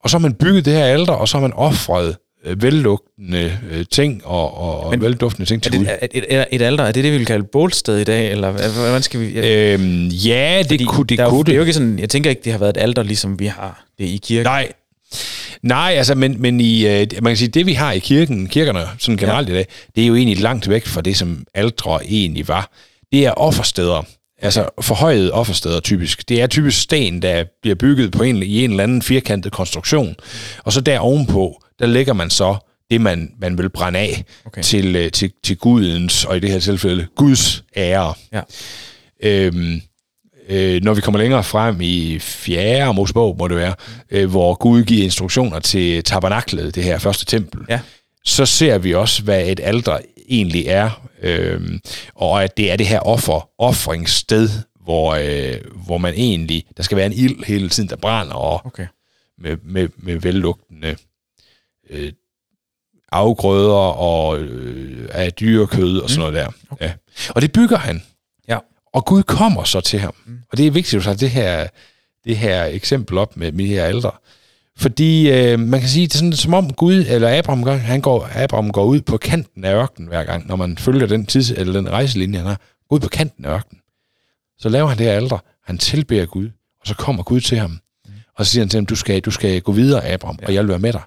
[0.05, 3.59] Og så har man bygget det her alter, og så har man offret øh, vellugtende
[3.71, 5.87] øh, ting og, og, Men- velduftende ting Er til Gud.
[5.87, 8.31] det, et, et, et alder, er det det, vi vil kalde bålsted i dag?
[8.31, 8.51] Eller
[8.81, 9.27] hvordan skal vi...
[9.27, 11.19] Øhm, ja, det Fordi kunne det.
[11.19, 11.67] der er jo- Kunne Det er jo det.
[11.67, 14.21] ikke sådan, jeg tænker ikke, det har været et alder, ligesom vi har det i
[14.23, 14.45] kirken.
[14.47, 14.73] Nej,
[15.63, 18.89] Nej, altså, men, men i, øh, man kan sige, det vi har i kirken, kirkerne
[18.99, 19.53] sådan generelt ja.
[19.53, 19.67] i dag,
[19.97, 22.71] det er jo egentlig langt væk fra det, som aldre egentlig var.
[23.13, 24.03] Det er offersteder,
[24.43, 26.29] altså forhøjede offersteder typisk.
[26.29, 30.15] Det er typisk sten, der bliver bygget på en, i en eller anden firkantet konstruktion,
[30.65, 32.57] og så der ovenpå, der lægger man så
[32.91, 34.63] det, man, man vil brænde af Okay.
[34.63, 38.15] til, øh, til, til Gudens, og i det her tilfælde, Guds ære.
[38.33, 38.41] Ja.
[39.23, 39.83] Øhm,
[40.49, 43.75] øh, når vi kommer længere frem i fjerde Mosebog, må det være,
[44.11, 47.81] øh, hvor Gud giver instruktioner til tabernaklet, det her første tempel, Ja.
[48.25, 51.81] så ser vi også, hvad et alter egentlig er, øhm,
[52.15, 54.49] og at det er det her offer, offringssted,
[54.85, 58.67] hvor, øh, hvor man egentlig, der skal være en ild hele tiden, der brænder, og
[58.67, 58.87] Okay.
[59.39, 60.97] med, med, med vellugtende
[61.91, 62.13] øh,
[63.13, 66.49] afgrøder og øh, af dyrekød og sådan noget der.
[66.71, 66.85] Okay.
[66.87, 66.93] Ja.
[67.29, 68.03] Og det bygger han.
[68.97, 70.15] Og Gud kommer så til ham.
[70.27, 70.39] Mm.
[70.51, 71.67] Og det er vigtigt at tage det her,
[72.25, 74.21] det her eksempel op med, med de her alder.
[74.77, 78.01] Fordi øh, man kan sige, det er sådan, som om Gud, eller Abraham, gør, han
[78.01, 81.51] går, Abraham går ud på kanten af ørkenen hver gang, når man følger den, tids,
[81.51, 82.61] eller den rejselinje, han har.
[82.91, 83.81] Ud på kanten af ørkenen.
[84.59, 87.71] Så laver han det her alder, han tilbeder Gud, og så kommer Gud til ham.
[87.71, 88.13] Mm.
[88.35, 90.47] Og så siger han til ham, du skal, du skal gå videre, Abraham, ja.
[90.47, 91.03] og jeg vil være med dig.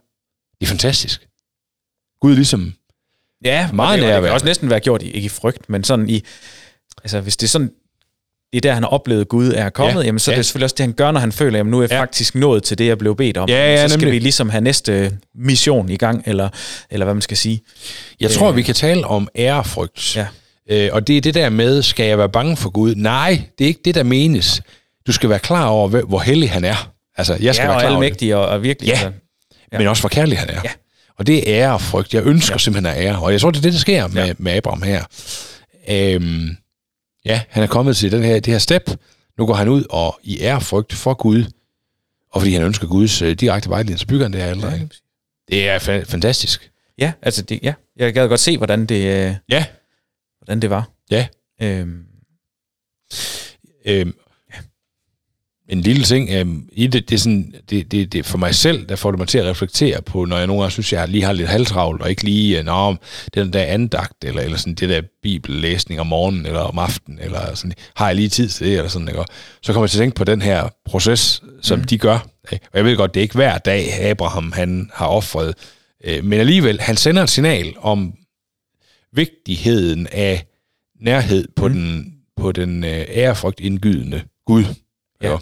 [0.60, 1.28] Det er fantastisk.
[2.22, 2.74] Gud ligesom,
[3.46, 4.28] Ja, Meget meget det, nærværende.
[4.28, 6.24] kan også næsten være gjort, i, ikke i frygt, men sådan i...
[7.04, 7.72] Altså, hvis det er sådan...
[8.54, 10.36] Det er der, han har oplevet, Gud er kommet, Ja, ja, jamen, så ja.
[10.36, 12.02] er det selvfølgelig også det, han gør, når han føler, at nu er jeg Ja.
[12.02, 13.50] faktisk nået til det, jeg blev bedt om.
[13.50, 14.14] Ja, ja, så skal nemlig.
[14.14, 16.50] vi ligesom have næste mission i gang, eller,
[16.92, 17.62] eller hvad man skal sige.
[18.20, 20.16] jeg tror, vi kan tale om ærefrygt.
[20.16, 20.28] Ja.
[20.72, 22.96] Øh, og det er det der med, skal jeg være bange for Gud?
[22.96, 24.62] Nej, det er ikke det, der menes.
[25.08, 26.92] Du skal være klar over, hvor- hellig han er.
[27.18, 28.06] Altså, jeg skal ja, være og klar over det.
[28.06, 28.88] almægtig og, og virkelig.
[28.88, 28.92] Ja.
[28.94, 29.12] altså,
[29.72, 29.78] Ja.
[29.78, 30.62] Men også hvor kærlig han er.
[30.64, 30.70] Ja.
[31.20, 32.14] Og det er ære og frygt.
[32.14, 32.58] Jeg ønsker ja.
[32.58, 33.20] simpelthen at ære.
[33.20, 34.34] Og jeg tror, det er det, der sker med, Ja.
[34.38, 35.04] med Abraham her.
[35.90, 36.50] Øhm,
[37.26, 38.90] ja, han er kommet til den her, det her step.
[39.38, 41.44] Nu går han ud og i ære og frygt for Gud.
[42.32, 44.74] Og fordi han ønsker Guds øh, direkte vejledning, så bygger han det her alder.
[44.74, 44.90] Ikke?
[45.52, 46.72] Det er fa- fantastisk.
[46.98, 47.74] Ja, altså det, ja.
[47.98, 48.96] Jeg gad godt se, hvordan det,
[49.30, 49.66] øh, Ja.
[50.40, 50.90] hvordan det var.
[51.12, 51.28] Ja.
[51.62, 52.06] Øhm,
[53.86, 54.14] Øhm,
[55.70, 58.86] en lille ting øhm, i det, det er sådan, det, det, det, for mig selv,
[58.90, 61.24] der får det mig til at reflektere på, når jeg nogle gange synes, jeg lige
[61.24, 63.00] har lidt halvtravlt, og ikke lige, øh, nå, om
[63.34, 67.56] den der andagt, eller, eller sådan det der bibellæsning om morgenen, eller om aftenen, eller
[67.56, 69.24] sådan, har jeg lige tid til det, eller sådan, ikke?
[69.62, 71.86] Så kommer jeg til at tænke på den her proces, som mm.
[71.86, 72.28] de gør.
[72.52, 72.66] Ikke?
[72.72, 75.56] Og jeg ved godt, det er ikke hver dag, Abraham han har offret,
[76.04, 78.14] øh, men alligevel, han sender et signal om
[79.14, 80.46] vigtigheden af
[81.02, 81.74] nærhed på mm.
[81.74, 84.64] den, på den øh, ærefrygt indgydende Gud.
[85.22, 85.38] Ja.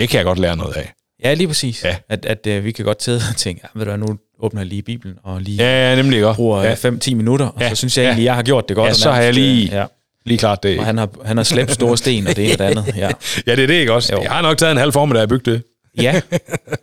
[0.00, 0.02] Ja.
[0.02, 0.92] Det kan jeg godt lære noget af.
[1.24, 1.84] ja, lige præcis.
[1.84, 1.96] Ja.
[2.08, 4.60] At, at øh, vi kan godt tage og tænke, ja, ved du hvad, nu åbner
[4.60, 6.32] jeg lige Bibelen, og lige Ja, ja nemlig ikke.
[6.34, 6.88] bruger Ja, ja.
[6.90, 7.68] 5-10 minutter, og Ja.
[7.68, 8.08] så synes jeg Ja.
[8.08, 8.88] egentlig, jeg har gjort det godt.
[8.88, 9.84] Ja, så har jeg nærmest, øh, lige- Ja.
[10.26, 10.78] lige klart det.
[10.78, 12.94] Og han har, han har slæbt store sten, og det ene og det andet.
[12.96, 13.10] Ja.
[13.46, 14.12] Ja, det er det ikke også.
[14.14, 14.22] Jo.
[14.22, 15.62] Jeg har nok taget en halv formiddag at bygge det.
[16.02, 16.20] Ja.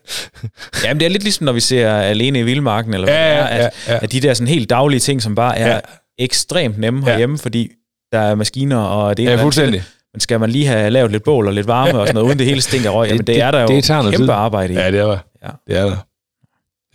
[0.83, 3.33] Jamen, det er lidt ligesom, når vi ser Alene i Vildmarken, eller hvad Ja, det
[3.33, 3.99] er, ja, at, ja, ja.
[4.03, 5.73] at de der sådan helt daglige ting, som bare er Ja.
[5.73, 5.79] ja.
[6.19, 7.11] ekstremt nemme Ja.
[7.11, 7.69] herhjemme, fordi
[8.11, 9.83] der er maskiner, og det ene Ja, fuldstændig.
[10.17, 12.39] Men skal man lige have lavet lidt bål og lidt varme og sådan noget, uden
[12.39, 14.33] det hele stinker røg, jamen det, er der jo det tager noget kæmpe tid.
[14.33, 14.75] arbejde i.
[14.77, 15.17] Ja, det er der.
[15.43, 15.49] Ja.
[15.67, 15.97] Det er der.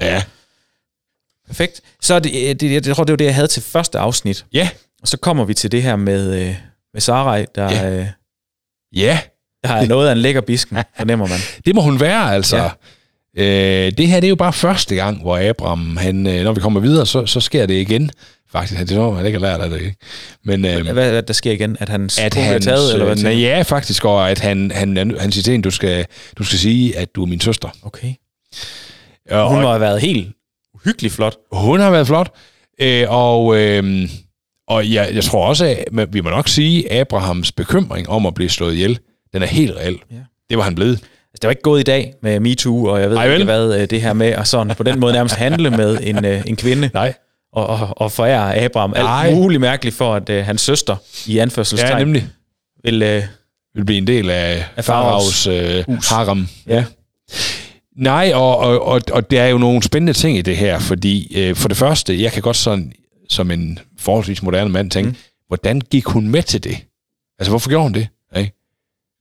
[0.01, 0.23] Ja.
[1.47, 1.81] Perfekt.
[2.01, 4.45] Så er det, øh, det, jeg tror, det var det, jeg havde til første afsnit.
[4.53, 4.69] Ja.
[5.03, 6.55] Og så kommer vi til det her med, øh,
[6.93, 7.89] med Sarai, der, Ja.
[7.89, 8.01] ja.
[8.01, 8.07] øh,
[8.95, 9.19] Ja,
[9.65, 11.39] der er noget af en lækker bisken, fornemmer man.
[11.67, 12.57] det må hun være, altså.
[12.57, 12.71] Ja.
[13.39, 16.61] Øh, det her det er jo bare første gang, hvor Abraham, han, øh, når vi
[16.61, 18.11] kommer videre, så, så sker det igen.
[18.53, 19.81] Faktisk, det er han ikke har lært af det.
[19.81, 19.97] Ikke?
[20.45, 21.77] Men, øh, Hvad, hvad der sker igen?
[21.81, 23.55] At hans at kone bliver han, taget, eller hvad nej, tænker du?
[23.57, 26.07] ja, faktisk, og at han, han, han siger til hende, du skal,
[26.39, 27.69] du skal sige, at du er min søster.
[27.83, 28.15] Okay.
[29.31, 30.29] Og, Hun have været helt
[30.75, 31.37] uhyggelig flot.
[31.53, 32.31] Hun har været flot,
[32.81, 34.09] øh, og, øh,
[34.69, 38.35] og jeg, jeg tror også, at vi må nok sige, at Abrahams bekymring om at
[38.35, 38.99] blive slået ihjel,
[39.33, 39.99] den er helt reel.
[40.11, 40.17] Ja.
[40.51, 41.01] Det var han blevet.
[41.43, 43.91] Det var ikke gået i dag med MeToo, og jeg ved Ej, ikke hvad, øh,
[43.91, 46.91] det her med at sådan på den måde nærmest handle med en, øh, en kvinde,
[46.95, 47.15] Nej.
[47.53, 49.35] og, og, og forære Abraham alt Ej.
[49.35, 52.27] muligt mærkeligt for, at øh, hans søster i Ja, anførselstegn nemlig.
[52.85, 53.03] vil...
[53.03, 53.23] Øh,
[53.75, 56.09] Vil blive en del af, Af Faraos øh, hus.
[56.09, 56.49] harem.
[56.67, 56.85] ja.
[57.97, 61.39] Nej, og, og, og, og der er jo nogle spændende ting i det her, fordi
[61.41, 62.93] øh, for det første, jeg kan godt sådan,
[63.29, 65.17] som en forholdsvis moderne mand tænke, mm.
[65.49, 66.77] hvordan gik hun med til det?
[67.39, 68.09] Altså, hvorfor gjorde hun det?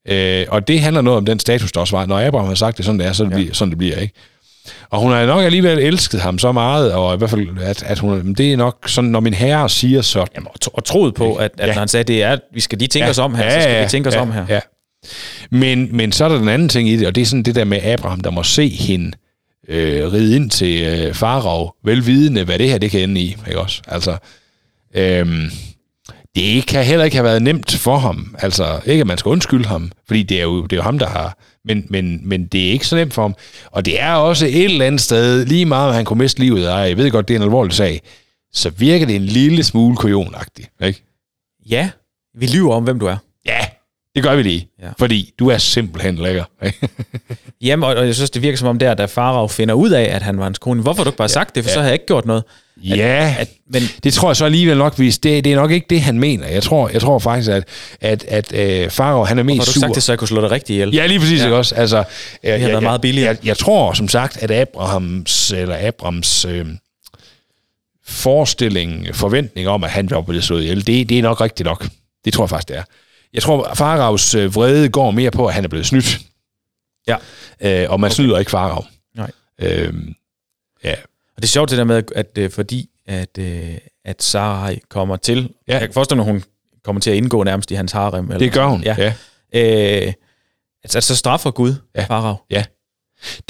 [0.10, 2.06] Øh, og det handler noget om den status, der også var.
[2.06, 3.36] Når Abraham har sagt det, sådan det er, så det Ja.
[3.36, 4.14] bliver, sådan det bliver, ikke?
[4.90, 8.00] Og hun har nok alligevel elsket ham så meget, og i hvert fald, at, at
[8.00, 10.28] hun, det er nok sådan, når min herre siger sådan.
[10.36, 11.74] Jamen, og, og troet på, at, at Ja.
[11.74, 13.10] når han sagde, det er, at vi skal lige tænke ja.
[13.10, 14.46] os om her, så skal vi tænke os ja, om her.
[14.50, 14.60] Ja.
[15.52, 17.56] Men, men så er der den anden ting i det, og det er sådan det
[17.56, 19.12] der med Abraham, der må se hende
[19.68, 23.38] øh, ride ind til øh, Farag, velvidende, hvad det her det kan ende i.
[23.48, 23.82] Ikke også?
[23.88, 24.18] Altså,
[24.96, 25.52] øhm,
[26.36, 28.36] det kan heller ikke have været nemt for ham.
[28.40, 31.00] Altså, ikke at man skal undskylde ham, fordi det er jo, det er jo ham,
[31.00, 31.38] der har...
[31.66, 33.36] Men, men, men det er ikke så nemt for ham.
[33.72, 36.70] Og det er også et eller andet sted, lige meget om han kunne miste livet,
[36.70, 38.02] og jeg ved godt, det er en alvorlig sag,
[38.54, 41.04] så virker det en lille smule kujonagtigt, ikke?
[41.70, 41.90] Ja,
[42.38, 43.18] vi lyver om, hvem du er.
[43.46, 43.66] Ja,
[44.16, 44.70] det gør vi lige.
[44.80, 44.86] Ja.
[44.86, 44.92] Ja.
[45.00, 46.44] Fordi du er simpelthen lækker.
[47.62, 50.04] Jamen, og, og jeg synes, det virker som om der, da Farag finder ud af,
[50.04, 50.82] at han var hans kone.
[50.82, 51.74] Hvorfor har du ikke bare sagt det, for ja.
[51.74, 52.44] så havde jeg ikke gjort noget.
[52.84, 55.88] Ja, At, men det tror jeg så alligevel nok, hvis det, det er nok ikke
[55.90, 56.48] det, han mener.
[56.48, 57.64] Jeg tror, jeg tror faktisk, at,
[58.02, 59.80] at, at øh, Farag, han er mest har du sur.
[59.80, 60.94] sagt det, så jeg kunne slå dig rigtig ihjel?
[60.94, 61.46] Ja, lige præcis, Ja.
[61.46, 61.76] ikke også?
[61.76, 62.04] Altså,
[62.44, 63.28] jeg, været jeg, meget billigere.
[63.28, 66.66] Jeg, jeg, tror som sagt, at Abrahams, eller Abrams øh,
[68.06, 71.88] forestilling, forventning om, at han var blevet slået ihjel, det, det er nok rigtigt nok.
[72.26, 72.84] Det tror jeg faktisk, det er.
[73.34, 76.20] Jeg tror, at Faraos øh, vrede går mere på, at han er blevet snydt.
[77.08, 77.16] Ja.
[77.62, 78.16] Øh, og man okay.
[78.16, 78.84] snyder ikke Farag.
[79.16, 79.32] Nej.
[79.62, 80.14] Øhm,
[80.84, 80.94] ja.
[81.42, 85.50] Det er sjovt det der med, at, øh, fordi at, øh, at Sarai kommer til,
[85.68, 85.74] Ja.
[85.74, 86.44] jeg kan forestille mig, at hun
[86.84, 88.26] kommer til at indgå nærmest i hans harem.
[88.26, 88.96] Eller, Det gør hun, Ja.
[89.00, 89.14] ja.
[89.54, 90.06] ja.
[90.08, 90.14] Øh,
[90.84, 92.02] altså, så straffer Gud ja.
[92.02, 92.06] Ja.
[92.06, 92.38] Farag.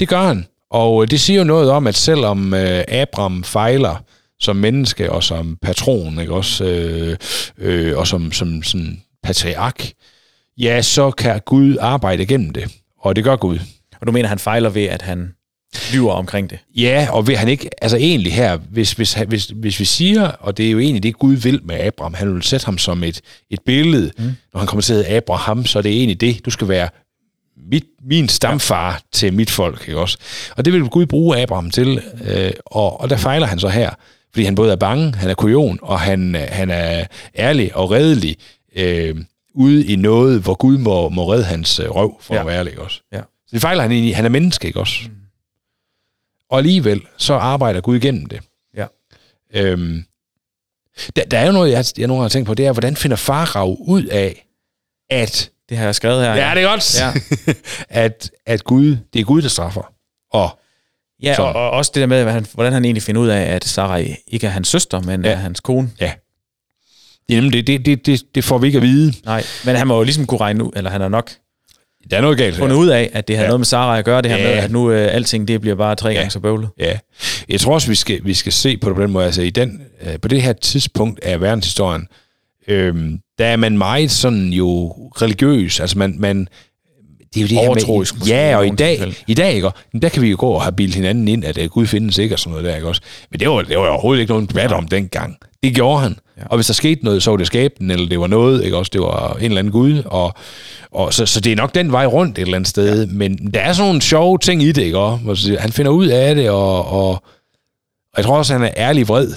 [0.00, 0.46] Det gør han.
[0.70, 4.04] Og det siger jo noget om, at selvom øh, Abram fejler
[4.40, 7.16] som menneske og som patron, ikke også, øh,
[7.58, 9.90] øh, og som, som, som patriark,
[10.58, 12.72] ja, så kan Gud arbejde igennem det.
[13.00, 13.58] Og det gør Gud.
[14.00, 15.34] Og du mener, han fejler ved, at han
[15.92, 16.58] lyver omkring det?
[16.76, 20.56] Ja, og vil han ikke, altså egentlig her, hvis, hvis, hvis, hvis vi siger, og
[20.56, 23.20] det er jo egentlig det, Gud vil med Abraham, han vil sætte ham som et,
[23.50, 24.24] et billede, mm.
[24.52, 26.88] når han kommer til at hedde Abraham, så er det egentlig det, du skal være
[27.70, 28.98] mit, min stamfar ja.
[29.12, 30.18] til mit folk, ikke også?
[30.56, 33.90] Og det vil Gud bruge Abraham til, øh, og, og der fejler han så her,
[34.32, 37.04] fordi han både er bange, han er kujon, og han, han er
[37.38, 38.36] ærlig og redelig,
[38.76, 39.16] øh,
[39.54, 42.40] ude i noget, hvor Gud må, må redde hans øh, røv, for Ja.
[42.40, 43.00] at være ærlig, ikke også?
[43.12, 43.20] Ja.
[43.52, 44.16] Det fejler han egentlig.
[44.16, 44.94] Han er menneske, ikke også?
[45.04, 45.10] Mm.
[46.52, 48.40] Og alligevel, så arbejder Gud igennem det.
[48.76, 48.86] Ja.
[49.54, 50.04] Øhm,
[51.16, 52.96] der, der er jo noget, jeg, jeg nogle gange har tænkt på, det er, hvordan
[52.96, 54.46] finder Farag ud af,
[55.10, 55.50] at...
[55.68, 56.34] Det har jeg skrevet her.
[56.34, 57.00] Ja, det er godt.
[57.00, 57.12] Ja.
[58.04, 59.92] at, at Gud, det er Gud, der straffer.
[60.32, 60.58] Og
[61.22, 63.40] Ja, Så- og, og også det der med, han, hvordan han egentlig finder ud af,
[63.40, 65.30] at Sarai ikke er hans søster, men Ja.
[65.30, 65.90] er hans kone.
[66.00, 66.12] ja,
[67.28, 69.14] det, er nemlig det, det, det, det, det får vi ikke at vide.
[69.24, 71.30] Nej, men han må jo ligesom kunne regne ud, eller han har nok
[72.10, 73.48] Der er noget galt fundet ud af, at det har Ja.
[73.48, 74.44] noget med Sarai at gøre, det her Ja.
[74.44, 76.14] med, at nu øh, alting det bliver bare tre Ja.
[76.14, 76.68] gange så bøvlet.
[76.80, 76.98] Ja.
[77.48, 79.24] Jeg tror også, vi skal, vi skal se på det på den måde.
[79.24, 82.06] Altså, i den, øh, på det her tidspunkt af verdenshistorien,
[82.68, 84.92] øhm, der er man meget sådan jo
[85.22, 85.80] religiøs.
[85.80, 86.48] Altså, man, man
[87.34, 89.14] det er jo det Overtroisk her med, Ja, og i dag, tilfælde.
[89.26, 89.68] i dag ikke?
[90.02, 92.34] Der kan vi jo gå og have bildet hinanden ind, at uh, Gud findes ikke
[92.34, 93.00] og sådan noget der, ikke også?
[93.30, 95.36] Men det var, det var overhovedet ikke nogen debat om dengang.
[95.62, 96.16] Det gjorde han.
[96.38, 96.42] Ja.
[96.46, 98.90] Og hvis der skete noget, så var det skæbnen, eller det var noget, ikke også?
[98.92, 100.02] Det var en eller anden Gud.
[100.04, 100.34] Og,
[100.90, 103.06] og så, så det er nok den vej rundt et eller andet sted.
[103.06, 103.12] Ja.
[103.12, 105.56] Men der er sådan nogle sjove ting i det, ikke også?
[105.60, 109.32] Han finder ud af det, og, og, og jeg tror også, han er ærlig vred.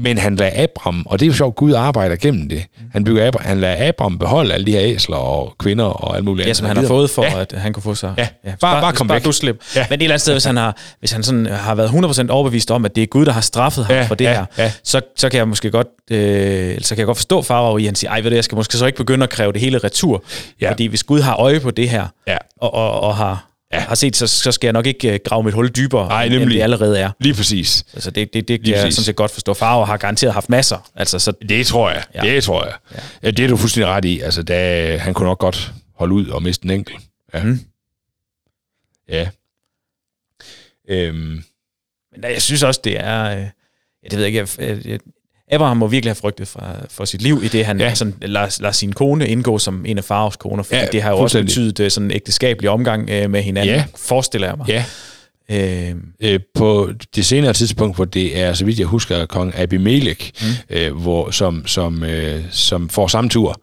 [0.00, 2.64] Men han lader Abram, og det er jo sjovt, Gud arbejder gennem det.
[2.92, 6.24] Han, bygger Abram, han lader Abram beholde alle de her æsler og kvinder og alt
[6.24, 6.56] muligt Ja, andet.
[6.56, 7.30] som han har gider- fået for, Ja.
[7.36, 7.40] ja.
[7.40, 8.14] at han kunne få sig.
[8.18, 8.28] Ja.
[8.42, 9.24] hvis Bare- bare kom hvis væk.
[9.24, 9.56] du slip.
[9.74, 9.80] Ja.
[9.80, 9.86] Ja.
[9.90, 12.70] Men et eller andet sted, hvis han, har, hvis han sådan har været 100% overbevist
[12.70, 14.72] om, at det er Gud, der har straffet ham Ja, for det ja, her, ja.
[14.84, 17.86] Så, så kan jeg måske godt, øh, så kan jeg godt forstå Farao i, at
[17.88, 19.78] han siger, ej ved du, jeg skal måske så ikke begynde at kræve det hele
[19.78, 20.24] retur.
[20.60, 20.66] Ja.
[20.66, 20.72] Ja.
[20.72, 22.36] Fordi hvis Gud har øje på det her, Ja.
[22.60, 23.80] og, og, og har, Ja.
[23.80, 26.54] har set, så, så skal jeg nok ikke øh, grave mit hul dybere, end nemlig.
[26.56, 27.10] det allerede er.
[27.20, 27.84] Lige præcis.
[27.94, 29.54] Altså det, det, det kan jeg sådan set godt forstå.
[29.54, 30.90] Farao har garanteret haft masser.
[30.94, 32.04] Altså, så, Det tror jeg.
[32.14, 32.20] Ja.
[32.20, 32.74] Det tror jeg.
[32.94, 33.00] Ja.
[33.22, 33.30] ja.
[33.30, 34.20] det er du fuldstændig ret i.
[34.20, 36.98] Altså, da, han kunne nok godt holde ud og miste en enkelt.
[37.34, 37.42] Ja.
[37.42, 37.60] Mm.
[39.08, 39.28] Ja.
[40.88, 41.42] Øhm,
[42.12, 43.24] Men jeg synes også, det er...
[43.24, 43.48] Øh, ja,
[44.10, 44.48] det ved jeg ikke.
[44.58, 44.98] Jeg, jeg,
[45.50, 47.94] Abraham må virkelig have frygtet for, for sit liv, i det han Ja.
[47.94, 51.10] sådan, lader, lader sin kone indgå som en af Faraos koner, fordi Ja, det har
[51.10, 53.84] jo også betydet øh, sådan en ægteskabelig omgang øh, med hinanden, Ja.
[53.96, 54.68] forestiller jeg mig.
[54.68, 54.84] ja.
[55.50, 60.32] Øh, Øh, på det senere tidspunkt, hvor det er, så vidt jeg husker, kong Abimelech,
[60.42, 60.76] mm.
[60.76, 63.60] øh, hvor, som, som, øh, som får samme tur,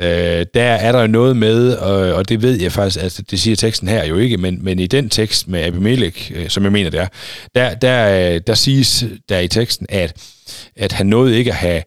[0.00, 3.56] øh, der er der noget med, øh, og det ved jeg faktisk, altså det siger
[3.56, 6.90] teksten her jo ikke, men, men i den tekst med Abimelech, øh, som jeg mener
[6.90, 7.08] det er,
[7.54, 10.16] der, der, øh, der siges der i teksten, at,
[10.76, 11.82] at han nåede ikke at have,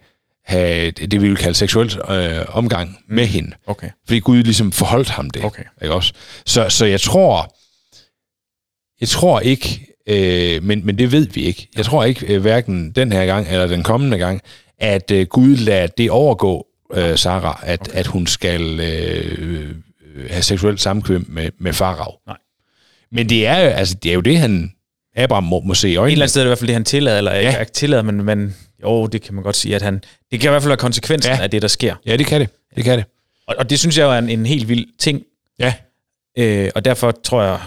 [0.45, 3.15] have det, vi vil kalde seksuel øh, omgang mm.
[3.15, 3.51] med hende.
[3.67, 3.89] okay.
[4.05, 5.43] Fordi Gud ligesom forholdt ham det.
[5.43, 5.63] Okay.
[5.81, 6.13] Ikke også?
[6.45, 7.55] Så, så jeg tror,
[9.01, 11.67] jeg tror ikke, øh, men, men det ved vi ikke.
[11.77, 14.41] Jeg tror ikke, øh, hverken den her gang eller den kommende gang,
[14.79, 17.99] at øh, Gud lader det overgå øh, Sarah, at, okay.
[17.99, 19.69] at hun skal øh,
[20.15, 22.13] øh, have seksuelt samkvem med, med Farag.
[22.27, 22.37] Nej.
[23.11, 24.71] Men det er, jo, altså, det er jo det, han
[25.15, 26.11] Abraham må, må se i Et øjnene.
[26.11, 27.59] eller andet sted er det i hvert fald det, han tillader, eller Ja.
[27.59, 30.01] ikke tillader, men, men jo, det kan man godt sige, at han...
[30.31, 31.41] Det kan i hvert fald være konsekvensen Ja.
[31.43, 31.95] af det, der sker.
[32.05, 32.49] Ja, det kan det.
[32.75, 33.05] Det kan det.
[33.47, 35.21] Og, og det synes jeg jo er en, en helt vild ting,
[35.59, 35.73] Ja.
[36.37, 37.59] øh, og derfor tror jeg,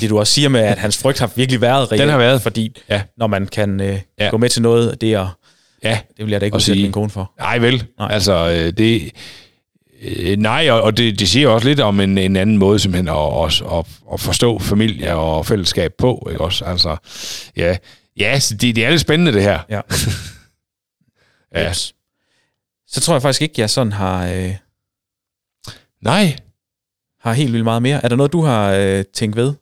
[0.00, 2.10] det du også siger med, at hans frygt har virkelig været reelt.
[2.10, 2.42] har været.
[2.42, 3.02] Fordi Ja.
[3.16, 4.28] når man kan øh, ja.
[4.30, 5.38] gå med til noget, det er...
[5.84, 6.00] Ja.
[6.16, 7.32] Det vil jeg da ikke udsætte sige- min kone for.
[7.38, 8.08] Nej vel, nej.
[8.12, 9.10] Altså øh, det...
[10.02, 13.08] Øh, nej, og, og det, det siger også lidt om en, en anden måde simpelthen
[13.08, 16.64] at, at, at, at forstå familie og fællesskab på, ikke også?
[16.64, 16.96] Altså,
[17.56, 17.76] ja,
[18.16, 19.60] ja så det, det er lidt spændende det her.
[19.70, 19.80] Ja.
[21.54, 21.68] Ja.
[21.68, 21.94] Yes.
[22.86, 24.54] Så tror jeg faktisk ikke, jeg sådan har, øh,
[26.02, 26.36] Nej,
[27.20, 28.04] har helt vildt meget mere.
[28.04, 29.54] Er der noget, du har øh, tænkt ved,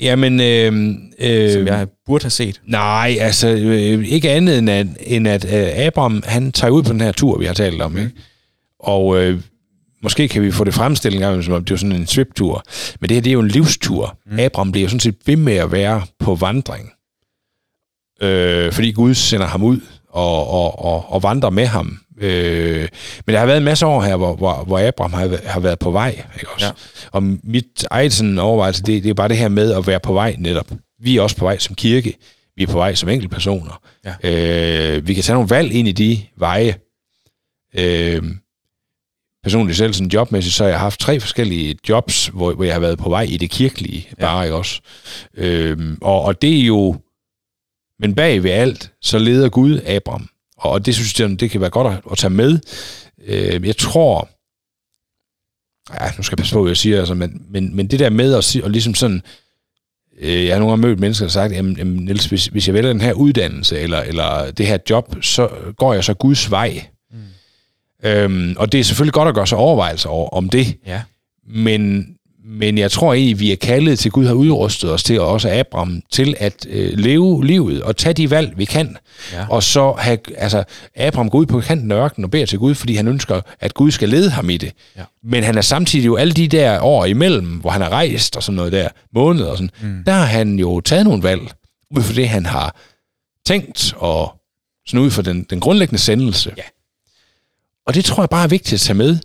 [0.00, 0.40] jamen...
[0.40, 2.60] Øh, øh, som jeg burde have set?
[2.64, 6.92] Nej, altså øh, ikke andet end at, end at øh, Abraham, han tager ud på
[6.92, 8.10] den her tur, vi har talt om, ikke?
[8.78, 9.40] Og øh,
[10.02, 12.64] måske kan vi få det fremstillet en gang, som om det var sådan en sviptur.
[13.00, 14.18] Men det her, det er jo en livstur.
[14.26, 14.38] Mm.
[14.38, 16.90] Abraham bliver jo sådan set ved med at være på vandring.
[18.22, 21.98] Øh, fordi Gud sender ham ud og, og, og, og vandrer med ham.
[22.20, 22.88] Øh,
[23.26, 25.78] men der har været en masse år her, hvor, hvor, hvor Abraham har, har været
[25.78, 26.08] på vej.
[26.34, 26.66] Ikke også?
[26.66, 26.72] Ja.
[27.12, 30.12] Og mit eget sådan overvejelse, det, det er bare det her med at være på
[30.12, 30.70] vej netop.
[31.02, 32.14] Vi er også på vej som kirke.
[32.56, 33.82] Vi er på vej som enkeltpersoner.
[34.04, 34.30] Ja.
[34.96, 36.74] Øh, vi kan tage nogle valg ind i de veje.
[37.78, 38.22] Øh,
[39.42, 42.80] personligt selv, sådan jobmæssigt, så har jeg haft tre forskellige jobs, hvor, hvor jeg har
[42.80, 44.24] været på vej i det kirkelige, Ja.
[44.24, 44.80] bare ikke også.
[45.36, 46.96] Øhm, og, og det er jo,
[48.00, 50.28] men bag ved alt, så leder Gud Abraham.
[50.60, 52.58] Og, det synes jeg, det kan være godt at, at tage med.
[53.26, 54.28] Øh, jeg tror,
[56.04, 58.10] ja, nu skal jeg passe på, hvad jeg siger, altså, men, men, men det der
[58.10, 59.22] med at, sige, og ligesom sådan,
[60.20, 62.66] øh, jeg har nogle gange mødt mennesker, der har sagt, jamen, jamen Niels, hvis, hvis
[62.66, 66.50] jeg vælger den her uddannelse, eller, eller det her job, så går jeg så Guds
[66.50, 66.86] vej.
[68.04, 71.02] Øhm, og det er selvfølgelig godt at gøre sig overvejelser over, om det, Ja.
[71.48, 72.06] men,
[72.44, 75.50] men jeg tror egentlig, vi er kaldet til, Gud har udrustet os til, og også
[75.50, 78.96] Abraham, til at øh, leve livet og tage de valg, vi kan.
[79.32, 79.46] Ja.
[79.48, 80.64] Og så have, altså,
[80.96, 83.74] Abraham går ud på kanten af ørkenen og beder til Gud, fordi han ønsker, at
[83.74, 84.72] Gud skal lede ham i det.
[84.96, 85.02] Ja.
[85.22, 88.42] Men han er samtidig jo alle de der år imellem, hvor han har rejst og
[88.42, 90.04] sådan noget der, måneder og sådan, mm.
[90.06, 91.42] der har han jo taget nogle valg,
[91.96, 92.76] ud fra det, han har
[93.46, 94.34] tænkt, og
[94.86, 96.52] sådan ud fra den, den grundlæggende sendelse.
[96.56, 96.62] Ja.
[97.86, 99.18] Og det tror jeg bare er vigtigt at tage med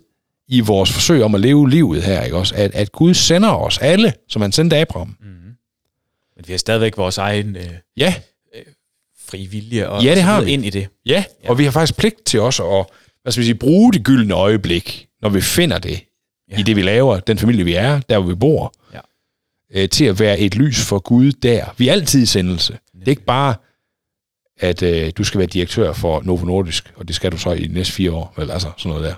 [0.48, 2.54] i vores forsøg om at leve livet her, ikke også?
[2.54, 5.16] At, at Gud sender os alle, som han sendte Abraham.
[5.20, 5.26] Mm.
[6.36, 7.66] Men vi har stadigvæk vores egen øh,
[7.96, 8.14] Ja,
[9.28, 10.50] fri vilje og Ja, det har vi.
[10.50, 10.88] ind i det.
[11.06, 12.86] ja, ja, og vi har faktisk pligt til også at
[13.22, 15.90] hvad skal vi sige, bruge det gyldne øjeblik, når vi finder det
[16.50, 16.54] Ja.
[16.54, 16.60] ja.
[16.60, 19.00] i det, vi laver, den familie, vi er, der hvor vi bor, Ja.
[19.74, 21.74] øh, til at være et lys for Gud der.
[21.78, 22.78] Vi er altid i sendelse.
[22.94, 23.54] Det er ikke bare,
[24.60, 27.66] at øh, du skal være direktør for Novo Nordisk, og det skal du så i
[27.66, 29.14] de næste fire år, vel, altså sådan noget der.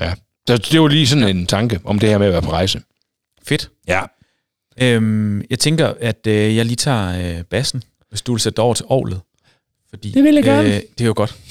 [0.00, 0.12] Ja,
[0.48, 2.80] så det var lige sådan en tanke om det her med at være på rejse.
[3.42, 3.70] Fedt.
[3.88, 4.00] Ja.
[4.80, 8.74] Øhm, jeg tænker, at øh, jeg lige tager øh, bassen, hvis du vil sætte over
[8.74, 9.20] til ovlet.
[9.90, 10.68] Fordi, Det vil jeg gerne.
[10.68, 11.36] Øh, det er jo godt.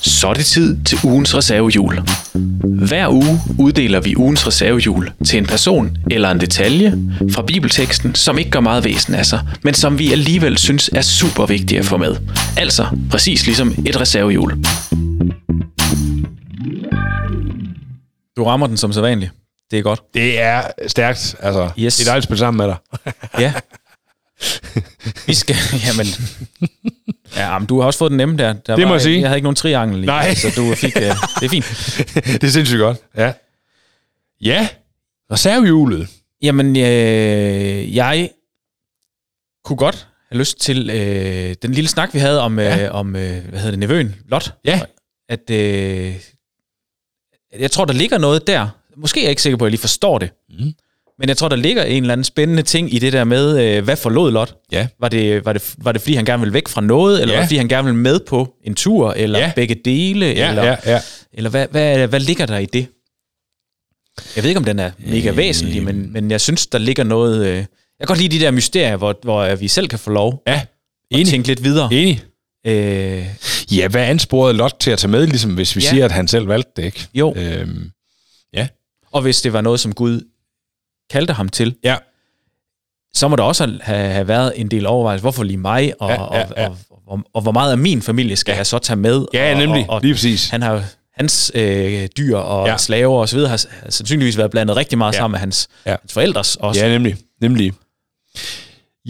[0.00, 2.00] Så er det tid til ugens reservehjul.
[2.64, 6.98] Hver uge uddeler vi ugens reservehjul til en person eller en detalje
[7.32, 11.00] fra bibelteksten, som ikke gør meget væsen af sig, men som vi alligevel synes er
[11.00, 12.16] super vigtige at få med.
[12.56, 14.52] Altså præcis ligesom et reservehjul.
[18.40, 19.32] Du rammer den som sædvanligt.
[19.70, 20.00] Det er godt.
[20.14, 21.36] Det er stærkt.
[21.40, 21.96] Altså, Yes.
[21.96, 22.76] Det er dejligt at spille sammen med dig.
[23.40, 23.52] Ja.
[25.26, 25.56] Vi skal...
[25.86, 26.06] Jamen...
[27.36, 28.52] Ja, men du har også fået den nemme der.
[28.52, 29.20] der Det må var, jeg sige.
[29.20, 30.34] Jeg havde ikke nogen triangel i, Nej.
[30.34, 30.96] så du fik...
[30.96, 31.64] Uh, det er fint.
[32.40, 32.96] det er sindssygt godt.
[33.16, 33.32] Ja.
[34.40, 34.68] Ja.
[35.32, 36.08] Reservehjulet.
[36.42, 38.30] Jamen, øh, jeg
[39.64, 42.76] kunne godt have lyst til øh, den lille snak, vi havde om, ja.
[42.76, 42.86] Ja.
[42.86, 44.54] øh, om øh, hvad hedder det, nevøen, Lot.
[44.64, 44.80] Ja.
[45.28, 46.14] At øh,
[47.58, 48.68] jeg tror, der ligger noget der.
[48.96, 50.30] Måske er jeg ikke sikker på, at jeg lige forstår det.
[50.58, 50.72] Mm.
[51.18, 53.84] Men jeg tror, der ligger en eller anden spændende ting i det der med, øh,
[53.84, 54.54] hvad forlod Lot?
[54.72, 54.86] Ja.
[55.00, 57.38] Var det, var, det, var det, fordi han gerne ville væk fra noget, eller Ja.
[57.38, 59.52] var det, fordi han gerne ville med på en tur, eller Ja.
[59.56, 61.00] begge dele, Ja, eller, ja, ja.
[61.32, 62.86] eller hvad, hvad, hvad ligger der i det?
[64.36, 67.46] Jeg ved ikke, om den er mega væsentlig, men, men jeg synes, der ligger noget...
[67.46, 67.66] Øh, jeg
[68.00, 70.52] kan godt lide de der mysterier, hvor, hvor vi selv kan få lov Ja.
[70.52, 70.66] at
[71.10, 71.26] Enig.
[71.26, 71.88] tænke lidt videre.
[71.92, 72.22] Enig.
[72.66, 73.26] Øh,
[73.72, 75.84] Ja, hvad ansporede Lot til at tage med, ligesom hvis vi Ja.
[75.86, 75.90] ja.
[75.90, 77.08] siger, at han selv valgte det, ikke?
[77.14, 77.90] jo, Øhm,
[79.12, 80.20] og hvis det var noget, som Gud
[81.10, 81.96] kaldte ham til, ja.
[83.14, 86.22] så må der også have, have været en del overvejelse, hvorfor lige mig, og, Ja,
[86.38, 86.68] ja, ja.
[86.68, 89.26] Og, og, og, og hvor meget af min familie skal jeg så tage med.
[89.34, 89.84] Ja, og, nemlig.
[89.88, 90.48] Og, og Lige præcis.
[90.48, 90.84] han har
[91.14, 92.72] hans øh, dyr og ja.
[92.72, 92.78] Ja.
[92.78, 95.16] slaver og så videre har, sandsynligvis været blandet rigtig meget ja.
[95.16, 95.20] Ja.
[95.20, 95.90] sammen med hans, ja.
[95.90, 95.96] Ja.
[96.02, 96.80] hans forældres også.
[96.84, 97.16] Ja, nemlig.
[97.40, 97.72] Nemlig.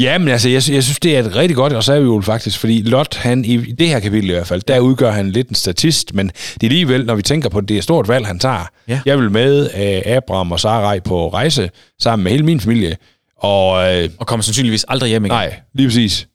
[0.01, 3.17] Ja, men altså, jeg, jeg synes, det er et rigtig godt reservehjul faktisk, fordi Lot,
[3.17, 6.29] han i det her kapitel i hvert fald, der udgør han lidt en statist, men
[6.29, 8.69] det er alligevel, når vi tænker på, det er et stort valg, han tager.
[8.89, 9.01] Ja.
[9.07, 9.63] Jeg vil med
[10.07, 11.71] uh, Abraham og Sarai på rejse
[12.03, 12.97] sammen med hele min familie,
[13.37, 15.33] og uh, Og kommer sandsynligvis aldrig hjem igen.
[15.35, 16.27] nej, lige præcis.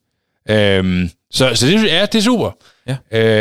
[0.49, 2.51] Um, så, så det, ja, det er super.
[2.87, 2.93] Ja.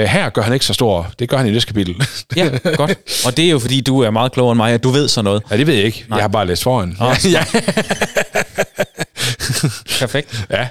[0.03, 1.95] Uh, her gør han ikke så stor, det gør han i næste kapitel.
[2.37, 2.99] Ja, godt.
[3.27, 5.25] Og det er jo fordi, du er meget klogere end mig, at du ved sådan
[5.25, 5.43] noget.
[5.51, 6.05] ja, det ved jeg ikke.
[6.09, 6.17] Nej.
[6.17, 6.97] Jeg har bare læst foran.
[7.01, 7.45] Åh, ja.
[10.01, 10.47] Perfekt.
[10.51, 10.69] ja.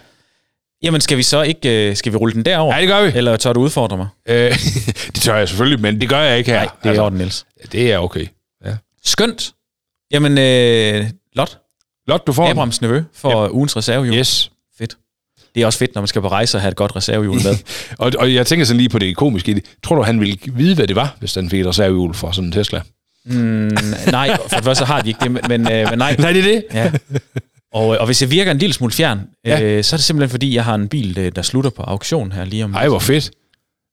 [0.83, 2.75] Jamen, skal vi så ikke øh, skal vi rulle den derover?
[2.75, 3.11] ja, det gør vi.
[3.15, 4.07] Eller tør du udfordre mig?
[4.25, 4.51] Øh,
[5.13, 6.57] det tør jeg selvfølgelig, men det gør jeg ikke her.
[6.57, 7.45] Nej, det er altså, orden, Niels.
[7.71, 8.27] det er okay.
[8.65, 8.75] Ja.
[9.03, 9.53] Skønt.
[10.11, 11.57] Jamen, øh, Lot,
[12.07, 12.51] Lot, du får den.
[12.51, 13.49] Abrahams nevø, for ja.
[13.49, 14.17] ugens reservehjul.
[14.17, 14.51] Yes.
[14.77, 14.97] Fedt.
[15.55, 17.55] Det er også fedt, når man skal på rejse og have et godt reservehjul med.
[17.99, 19.63] Og, og jeg tænker sådan lige på det komiske i det.
[19.83, 22.45] Tror du, han ville vide, hvad det var, hvis den fik et reservehjul for sådan
[22.45, 22.81] en Tesla?
[23.25, 23.77] mm,
[24.11, 26.15] nej, for det første har de ikke det, men, men, øh, men nej.
[26.19, 26.63] Nej, det er det.
[26.73, 26.91] Ja.
[27.73, 29.61] Og, og hvis jeg virker en lille smule fjern, Ja.
[29.61, 32.31] øh, så er det simpelthen fordi, jeg har en bil, øh, der slutter på auktion
[32.31, 33.31] her lige om Ej, hvor fedt.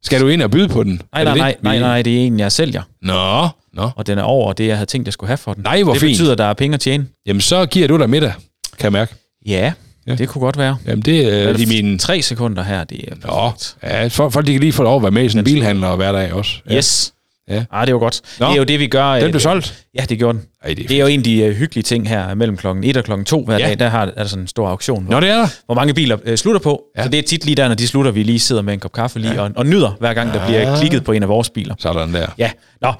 [0.05, 1.03] Skal du ind og byde på den?
[1.13, 1.63] Nej, nej, det nej, det?
[1.63, 2.83] nej, nej, det er en, jeg sælger.
[3.03, 3.49] Nå,
[3.83, 3.91] nå.
[3.97, 5.63] Og den er over det, jeg havde tænkt, jeg skulle have for den.
[5.63, 6.13] Nej, hvor det fint.
[6.13, 7.07] betyder, at der er penge at tjene.
[7.27, 8.33] Jamen, så giver du dig middag,
[8.79, 9.15] kan jeg mærke.
[9.47, 9.73] Ja,
[10.07, 10.15] Ja.
[10.15, 10.77] det kunne godt være.
[10.87, 11.99] Jamen, det Er er det i min...
[11.99, 13.77] Tre sekunder her, det er Nå, perfekt.
[13.83, 15.87] ja, folk, folk de kan lige få lov at være med i sådan en bilhandler
[15.89, 16.53] og hverdag også.
[16.71, 16.77] Ja.
[16.77, 17.13] Yes.
[17.51, 17.65] Ja.
[17.73, 18.21] Ah, det er jo godt.
[18.41, 18.47] Nå.
[18.47, 19.13] Det er jo det, vi gør.
[19.15, 19.85] Den øh, blev solgt.
[19.99, 20.47] Ja, det gjorde den.
[20.65, 22.85] Ej, det er Det er jo en af de uh, hyggelige ting her mellem klokken
[22.85, 23.67] 1 og klokken 2 hver Ja.
[23.69, 23.79] dag.
[23.79, 25.47] Der har, er der sådan en stor auktion, hvor, Nå, det er der.
[25.67, 26.83] hvor mange biler uh, slutter på.
[26.97, 27.03] Ja.
[27.03, 28.93] Så det er tit lige der, når de slutter, vi lige sidder med en kop
[28.93, 30.77] kaffe lige og, og nyder, hver gang der bliver Ja.
[30.79, 31.75] klikket på en af vores biler.
[31.79, 32.27] Sådan der.
[32.39, 32.51] Ja,
[32.83, 32.93] nå,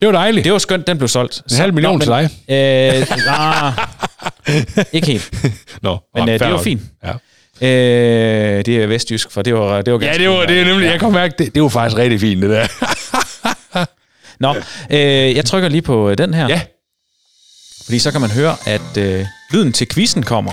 [0.00, 0.44] Det var dejligt.
[0.44, 1.42] det var skønt, den blev solgt.
[1.50, 2.28] En halv million til dig.
[2.50, 3.72] Øh, ah,
[4.92, 5.30] ikke helt,
[5.82, 6.80] Nå, men nå, øh, det var fint.
[7.04, 7.12] Ja.
[7.62, 10.86] Øh, det er vestjysk, for det var, det var Ja, det var, det er nemlig,
[10.86, 12.66] jeg kan mærke, det, det var faktisk rigtig fint, det der.
[14.52, 14.54] Nå,
[14.90, 16.60] øh, jeg trykker lige på øh, den her, Ja.
[17.84, 20.52] fordi så kan man høre, at øh, lyden til quizzen kommer.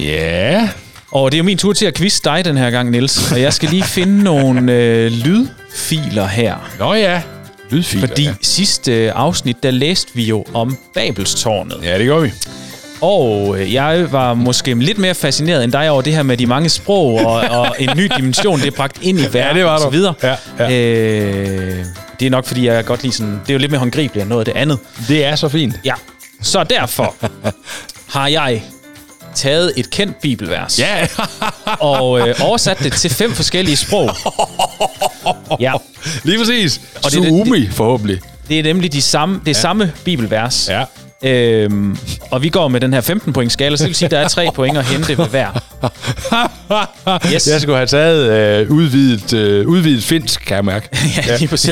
[0.00, 0.68] Ja.
[1.12, 3.32] Og det er jo min tur til at quizze dig den her gang, Niels.
[3.32, 6.70] Og jeg skal lige finde nogle øh, lydfiler her.
[6.78, 7.22] Nå ja.
[7.70, 8.34] Lydfiler, Fordi ja.
[8.42, 11.76] sidste afsnit, der læste vi jo om Babelstårnet.
[11.82, 12.30] Ja, det gør vi.
[13.00, 16.46] Og øh, jeg var måske lidt mere fascineret end dig over det her med de
[16.46, 19.70] mange sprog og, og en ny dimension, det er bragt ind i verden det var
[19.74, 20.14] og så videre.
[20.22, 20.70] Ja, ja.
[20.72, 21.84] Øh,
[22.20, 23.32] det er nok, fordi jeg godt lide sådan...
[23.32, 24.78] Det er jo lidt mere håndgribeligt end noget af det andet.
[25.08, 25.74] Det er så fint.
[25.84, 25.94] Ja,
[26.42, 27.14] så derfor
[28.08, 28.62] har jeg
[29.34, 31.06] taget et kendt bibelvers Ja,
[31.80, 34.10] og øh, oversat det til fem forskellige sprog.
[35.60, 35.72] Ja,
[36.22, 36.80] lige præcis.
[36.96, 38.20] Og Og det det- forhåbentlig.
[38.48, 39.60] det er nemlig de samme, det ja.
[39.60, 40.68] samme bibelvers.
[40.68, 40.84] Ja.
[41.24, 41.98] Øhm,
[42.30, 44.18] og vi går med den her 15 point skala, så det vil sige, at der
[44.18, 45.48] er tre point at hente ved hver.
[47.34, 47.46] Yes.
[47.48, 50.88] Jeg skulle have taget øh, udvidet, øh, udvidet finsk, kan jeg mærke.
[51.26, 51.70] ja, lige præcis.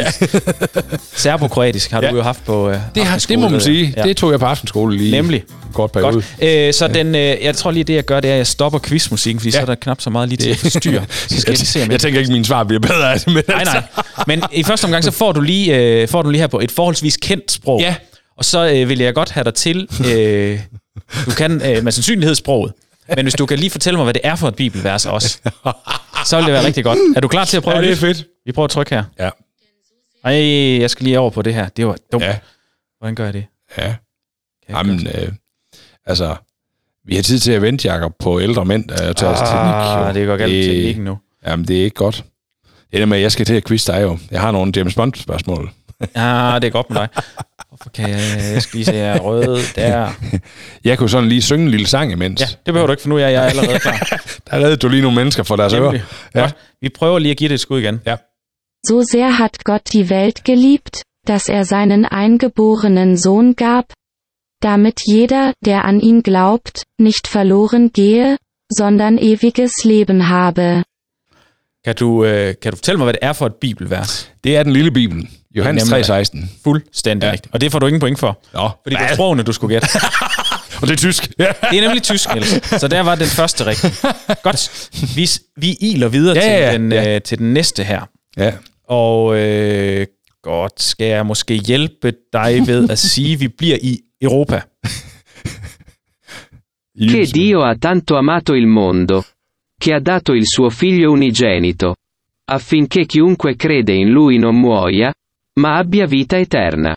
[1.17, 2.13] Serbokroatisk har du Ja.
[2.13, 3.95] jo haft på øh, Det, har, det må man sige.
[3.97, 4.03] Ja.
[4.03, 5.11] Det tog jeg på aftenskole lige.
[5.11, 5.43] Nemlig.
[5.75, 6.13] Kort periode.
[6.13, 6.25] Godt.
[6.43, 8.79] Øh, så den, øh, jeg tror lige, det jeg gør, det er, at jeg stopper
[8.79, 9.53] quizmusikken, fordi ja.
[9.57, 11.05] så er der knap så meget lige til at forstyrre.
[11.29, 12.01] Så skal jeg lige se, jeg, jeg...
[12.01, 13.35] tænker ikke, at min svar bliver bedre af det.
[13.35, 13.83] Men Nej, nej.
[14.27, 16.71] Men i første omgang, så får du lige, øh, får du lige her på et
[16.71, 17.81] forholdsvis kendt sprog.
[17.81, 17.95] Ja.
[18.39, 20.61] Og så øh, vil jeg godt have dig til, øh,
[21.27, 22.73] du kan øh, med sandsynlighed sproget,
[23.17, 25.39] men hvis du kan lige fortælle mig, hvad det er for et bibelvers også,
[26.27, 26.99] så vil det være rigtig godt.
[27.17, 28.01] Er du klar til at prøve Ja, det er lidt?
[28.01, 28.27] fedt.
[28.47, 29.05] Vi prøver at trykke her.
[29.19, 29.31] Ja.
[30.25, 31.69] Ej, jeg skal lige over på det her.
[31.69, 32.25] Det var dumt.
[32.25, 32.39] Ja.
[32.99, 33.45] Hvordan gør jeg det?
[33.79, 33.83] Ja.
[33.83, 33.95] Kan
[34.69, 35.17] jeg Jamen, godt?
[35.23, 35.33] øh,
[36.07, 36.37] altså,
[37.05, 39.55] vi har tid til at vente, Jacob, på ældre mænd, der tager os teknik.
[39.55, 40.05] jo.
[40.07, 41.19] Ah, det går galt med teknikken nu.
[41.47, 42.25] Jamen, det er ikke godt.
[42.91, 44.19] Det er det med, at jeg skal til at quiz dig jo.
[44.31, 45.71] Jeg har nogle James Bond-spørgsmål.
[46.15, 47.09] Ah, det er godt med dig.
[47.79, 48.53] Hvorfor kan jeg...
[48.55, 49.19] Jeg skal lige se her.
[49.19, 50.11] Rød, der.
[50.85, 52.41] Jeg kunne sådan lige synge en lille sang imens.
[52.41, 53.99] Ja, det behøver du ikke, for nu er jeg allerede klar.
[54.51, 55.99] Der reddede du lige nogle mennesker for deres ører.
[56.33, 56.57] Godt.
[56.81, 58.01] Vi prøver lige at give det et skud igen.
[58.07, 58.17] Ja.
[58.89, 63.85] So sehr hat Gott die Welt geliebt, dass er seinen eingeborenen Sohn gab,
[64.63, 68.37] damit jeder, der an ihn glaubt, nicht verloren gehe,
[68.79, 70.83] sondern ewiges Leben habe.
[71.85, 74.33] Kan du, øh, kan du fortælle mig, hvad det er for et bibelvers?
[74.45, 75.29] Det er den lille bibel.
[75.59, 76.11] Johannes Nemlig.
[76.11, 76.47] 3,16.
[76.65, 77.33] Fuldstændig ja.
[77.33, 77.55] Rigtigt.
[77.55, 78.41] Og det får du ingen point for.
[78.55, 79.89] Nå, Fordi det er sprogene, du skulle gætte.
[80.81, 81.29] Og det er tysk.
[81.71, 82.81] Det er nemlig tysk, Niels.
[82.81, 83.93] Så der var den første rigtige.
[84.43, 84.91] Godt.
[85.17, 86.73] Vi, vi iler videre Ja, til, ja.
[86.73, 87.15] den, Ja.
[87.15, 88.01] øh, til den næste her.
[88.37, 88.53] ja.
[88.89, 90.07] Og øh,
[90.43, 94.61] godt, skal jeg måske hjælpe dig ved at sige, at vi bliver i Europa.
[97.11, 99.23] Che Dio ha tanto amato il mondo,
[99.83, 101.95] che ha dato il suo figlio unigenito,
[102.51, 105.13] affinché chiunque crede in lui non muoia,
[105.59, 106.95] ma abbia vita eterna.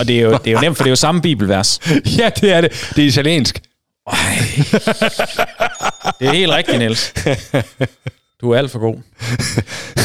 [0.00, 1.80] Og det er, jo, det er jo nemt, for det er jo samme bibelvers.
[2.18, 2.92] ja, det er det.
[2.96, 3.62] Det er italiensk.
[6.20, 7.14] Det er helt rigtigt, Niels.
[8.40, 8.96] Du er alt for god.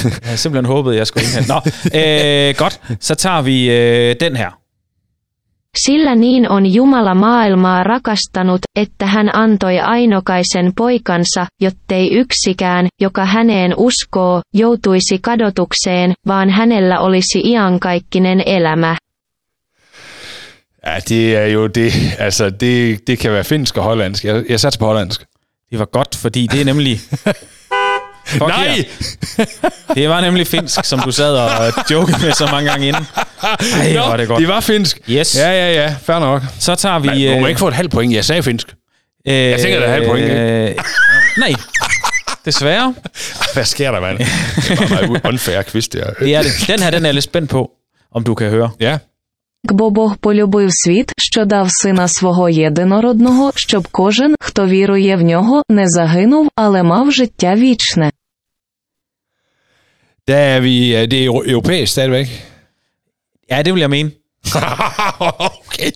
[0.04, 1.50] Jeg havde simpelthen håbet, at jeg skulle indhente.
[1.50, 1.62] Nå,
[2.00, 2.82] øh, godt.
[3.00, 4.65] Så tager vi øh, den her.
[5.76, 13.74] Sillä niin on Jumala maailmaa rakastanut, että hän antoi ainokaisen poikansa, jottei yksikään, joka häneen
[13.78, 18.96] uskoo, joutuisi kadotukseen, vaan hänellä olisi iankaikkinen elämä.
[20.86, 21.94] Ja, det er jo det.
[22.20, 24.26] Altså, det, det kan være finsk og hollandsk.
[24.26, 25.24] Jeg, jeg satser på hollandsk.
[25.72, 27.00] Det var godt, fordi det er nemlig...
[28.26, 28.68] Fuck Nej!
[29.40, 29.48] yeah.
[29.96, 33.08] Det var nemlig finsk, som du sad og jokede med så mange gange inden.
[33.44, 34.40] Ej, hvor var det godt.
[34.40, 35.00] det var finsk.
[35.10, 35.36] Yes.
[35.38, 35.96] Ja, ja, ja.
[36.04, 36.42] Fair nok.
[36.60, 37.08] Så tager vi...
[37.08, 38.14] Men, må øh, man ikke få et halvt point?
[38.14, 38.68] Jeg sagde finsk.
[39.28, 40.76] øh, Jeg tænker, der er halvt point, øh,
[41.38, 41.54] Nej,
[42.46, 42.96] desværre.
[43.54, 44.18] Hvad sker der, mand?
[44.18, 46.14] Det var meget unfair quiz, det her.
[46.26, 46.52] Det er det.
[46.68, 47.72] Den her, den er jeg lidt spændt på,
[48.16, 48.70] om du kan høre.
[48.80, 48.98] Ja
[49.65, 55.63] Бо Бог полюбив світ, що дав сина свого єдинородного, щоб кожен, хто вірує в нього,
[55.69, 58.11] не загинув, але мав життя вічне.
[60.29, 60.95] Der er vi...
[60.97, 62.29] øh, Det er euro- europæisk stadigvæk.
[63.51, 64.11] Ja, det vil jeg mene.
[65.39, 65.91] okay.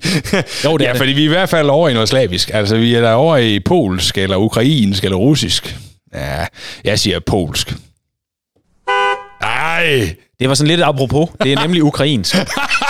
[0.65, 0.97] Jo, det er ja, det.
[0.99, 2.51] fordi vi er i hvert fald over i noget slavisk.
[2.55, 5.77] Altså, vi er der over i polsk, eller ukrainsk, eller russisk.
[6.15, 6.47] Ja,
[6.85, 7.75] jeg siger polsk.
[9.41, 11.29] Ej, Det var sådan lidt apropos.
[11.43, 12.35] Det er nemlig ukrainsk.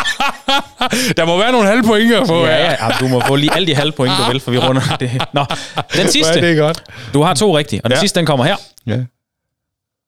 [1.16, 2.36] der må være nogle halve pointer på.
[2.46, 4.58] Ja, ja, ja, du må få lige alle de halve point, du vil, for vi
[4.58, 5.10] runder det.
[5.32, 6.40] Nå, den Ja, det sidste.
[6.40, 6.82] er godt.
[7.14, 8.00] Du har to rigtige, og den Ja.
[8.00, 8.56] sidste, den kommer her.
[8.86, 8.96] Ja.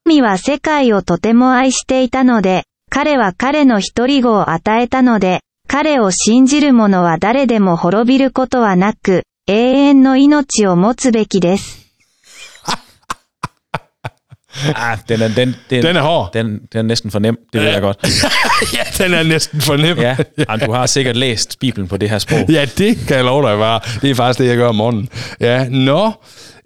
[0.07, 9.55] 神は世界をとても愛していたので、彼は彼の一人子を与えたので、彼を信じる者は誰でも滅びることはなく、永
[9.89, 11.80] 遠の命を持つべきです。
[14.77, 16.33] Ah, den er, den, den, Den er hård.
[16.33, 17.99] Den, den er næsten for nem, det ved jeg godt.
[18.75, 19.99] ja, den er næsten for nem.
[19.99, 20.17] Ja,
[20.49, 22.51] Jamen, du har sikkert læst Bibelen på det her sprog.
[22.51, 23.81] Ja, det kan jeg love dig bare.
[24.03, 25.09] Det er faktisk det, jeg gør om morgenen.
[25.41, 26.13] Ja, nå.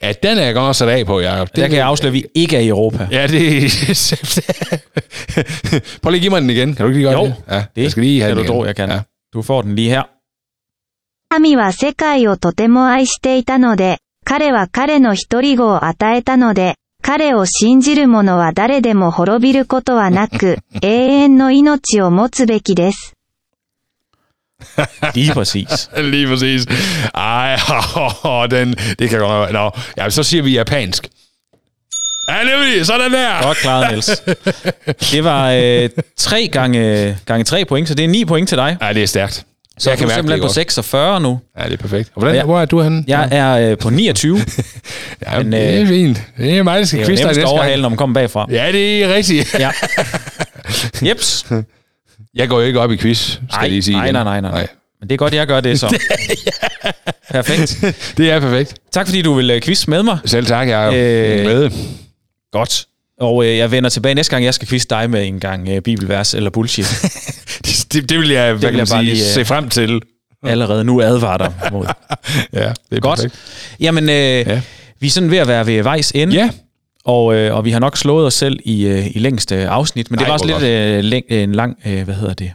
[0.02, 1.56] Ja, den er jeg godt nok sat af på, Jacob.
[1.56, 3.08] Der kan jeg afsløre, at vi ikke er i Europa.
[3.10, 3.62] Ja, det
[6.02, 6.74] Prøv lige at give mig den igen.
[6.74, 7.34] Kan du ikke lige gøre Jo, det?
[7.50, 8.60] Ja, det jeg skal lige have kan den du igen.
[8.60, 8.90] tro, jeg kan.
[8.90, 9.00] Ja.
[9.34, 10.02] Du får den lige her.
[11.32, 16.74] 神は世界をとても愛していたので、彼は彼の一人子を与えたので、
[17.05, 23.13] 彼を信じる者は誰でも滅びることはなく、永遠の命を持つべきです。
[25.13, 25.89] Lige præcis.
[25.95, 26.65] Lige præcis.
[27.13, 29.53] Ej, den, det kan godt være.
[29.53, 31.07] Nå, ja, så siger vi japansk.
[32.29, 33.43] Ja, nemlig, sådan der.
[33.43, 34.23] Godt klaret, Niels.
[35.11, 38.77] Det var øh, tre gange, gange tre point, så det er ni point til dig.
[38.81, 39.45] Ja, det er stærkt.
[39.79, 41.39] Så jeg kan du er simpelthen på 46 nu.
[41.59, 42.09] Ja, det er perfekt.
[42.15, 42.43] Og hvordan, Ja.
[42.43, 43.03] hvor er du henne?
[43.07, 44.37] Jeg er øh, på 29.
[45.25, 46.21] ja, men, det er øh, fint.
[46.37, 47.81] Det er mig, der skal quizze dig næste overhale, gang.
[47.81, 48.47] når man kommer bagfra.
[48.51, 49.55] Ja, det er rigtigt.
[49.59, 49.71] Ja.
[51.07, 51.45] Jeps.
[52.35, 53.95] Jeg går jo ikke op i quiz, skal Nej, jeg lige sige.
[53.97, 54.13] nej, igen.
[54.13, 54.67] nej, nej, nej.
[54.99, 55.97] Men det er godt, jeg gør det så.
[57.31, 57.77] Perfekt.
[58.17, 58.75] Det er perfekt.
[58.91, 60.17] Tak fordi du vil øh, quiz med mig.
[60.25, 61.71] Selv tak, jeg er Øh, øh, med.
[62.51, 62.85] Godt.
[63.19, 65.81] Og øh, jeg vender tilbage næste gang, jeg skal quizze dig med en gang øh,
[65.81, 66.85] bibelvers eller bullshit.
[67.93, 70.01] Det, det vil jeg, hvad vil jeg sige, lige, øh, se frem til.
[70.43, 71.85] Allerede nu advarer dig mod.
[72.53, 73.19] Ja, det er Godt.
[73.19, 73.35] perfekt.
[73.79, 74.61] Jamen, øh, ja.
[74.99, 76.33] vi er sådan ved at være ved vejs ende.
[76.35, 76.49] Ja,
[77.05, 80.17] Og, øh, og vi har nok slået os selv i, øh, i længste afsnit, men
[80.19, 82.51] det Ej, var også lidt øh, læng, en lang, øh, hvad hedder det?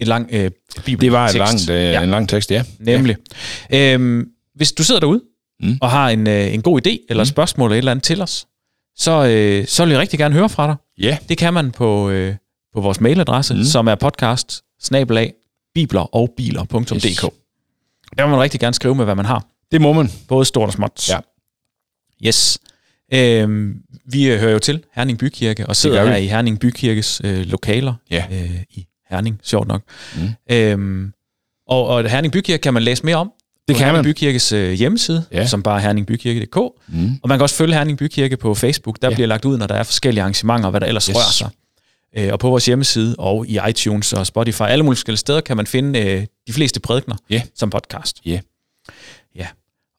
[0.00, 0.50] Et lang øh,
[0.84, 1.00] bibeltekst.
[1.00, 2.62] det var et langt, øh, ja, en lang tekst, ja.
[2.78, 3.16] nemlig.
[3.70, 3.94] Ja.
[3.94, 4.24] Øhm,
[4.54, 5.20] hvis du sidder derude
[5.60, 5.78] Mm.
[5.80, 7.26] og har en, øh, en god idé eller Mm.
[7.26, 7.30] mm.
[7.30, 8.46] spørgsmål eller et eller andet til os,
[8.96, 10.76] så, øh, så vil jeg rigtig gerne høre fra dig.
[10.98, 12.34] Ja, Det kan man på, øh,
[12.76, 13.64] på vores mailadresse, Mm.
[13.64, 14.62] som er podcast
[15.74, 17.04] bibler og biler.dk.
[17.06, 17.16] Yes.
[18.18, 19.46] Der vil man rigtig gerne skrive med, hvad man har.
[19.72, 20.10] det må man.
[20.28, 21.08] Både stort og småt.
[21.08, 21.18] Ja.
[22.26, 22.58] Yes.
[23.14, 23.74] Øhm,
[24.06, 27.94] vi øh, hører jo til Herning Bykirke, og sidder her i Herning Bykirkes øh, lokaler
[28.10, 28.24] Ja.
[28.32, 29.82] øh, i Herning, sjovt nok.
[30.16, 30.54] Mm.
[30.54, 31.12] Øhm,
[31.68, 33.32] og, og Herning Bykirke kan man læse mere om
[33.68, 34.14] Det på kan Herning man.
[34.14, 35.46] Bykirkes øh, hjemmeside, Ja.
[35.46, 36.56] som bare er herningbykirke.dk.
[36.88, 37.10] Mm.
[37.22, 38.98] Og man kan også følge Herning Bykirke på Facebook.
[39.02, 39.14] Der Ja.
[39.14, 41.16] bliver lagt ud, når der er forskellige arrangementer, og hvad der ellers yes.
[41.16, 41.48] rører sig.
[42.18, 45.56] Øh, og på vores hjemmeside og i iTunes og Spotify, alle mulige forskellige steder, kan
[45.56, 47.42] man finde øh, de fleste prædikner Ja.
[47.54, 48.20] som podcast.
[48.26, 48.40] Ja.
[49.36, 49.46] Ja.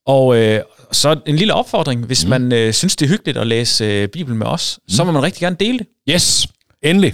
[0.05, 2.29] Og øh, så en lille opfordring, hvis Mm.
[2.29, 4.89] man øh, synes, det er hyggeligt at læse øh, Bibelen med os, mm.
[4.89, 5.87] så må man rigtig gerne dele det.
[6.09, 6.47] Yes,
[6.83, 7.13] endelig.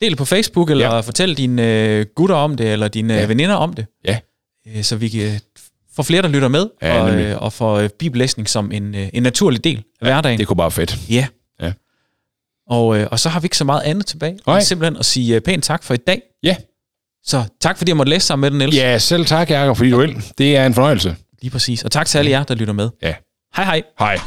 [0.00, 0.94] Del det på Facebook, eller Ja.
[0.94, 1.00] ja.
[1.00, 3.20] fortæl dine øh, gutter om det, eller dine Ja.
[3.20, 3.26] ja.
[3.26, 3.86] veninder om det.
[4.04, 4.18] Ja.
[4.68, 5.40] Øh, så vi kan
[5.96, 9.08] få flere, der lytter med, Ja, og, øh, og få øh, bibellæsning som en, øh,
[9.12, 10.38] en naturlig del af hverdagen.
[10.38, 10.98] Det kunne bare fedt.
[11.10, 11.14] Ja.
[11.14, 11.26] Ja.
[12.70, 14.38] Og, øh, og så har vi ikke så meget andet tilbage.
[14.46, 14.60] Nej.
[14.60, 16.22] Simpelthen at sige øh, pænt tak for i dag.
[16.42, 16.56] Ja.
[17.24, 18.76] Så tak fordi jeg måtte læse sammen med den, Niels.
[18.76, 20.22] Ja, selv tak, Jacob, fordi du vil.
[20.38, 21.16] Det er en fornøjelse.
[21.42, 21.84] Lige præcis.
[21.84, 22.90] Og tak til alle jer, der lytter med.
[23.02, 23.14] Ja.
[23.56, 23.82] Hej hej.
[23.98, 24.18] Hej.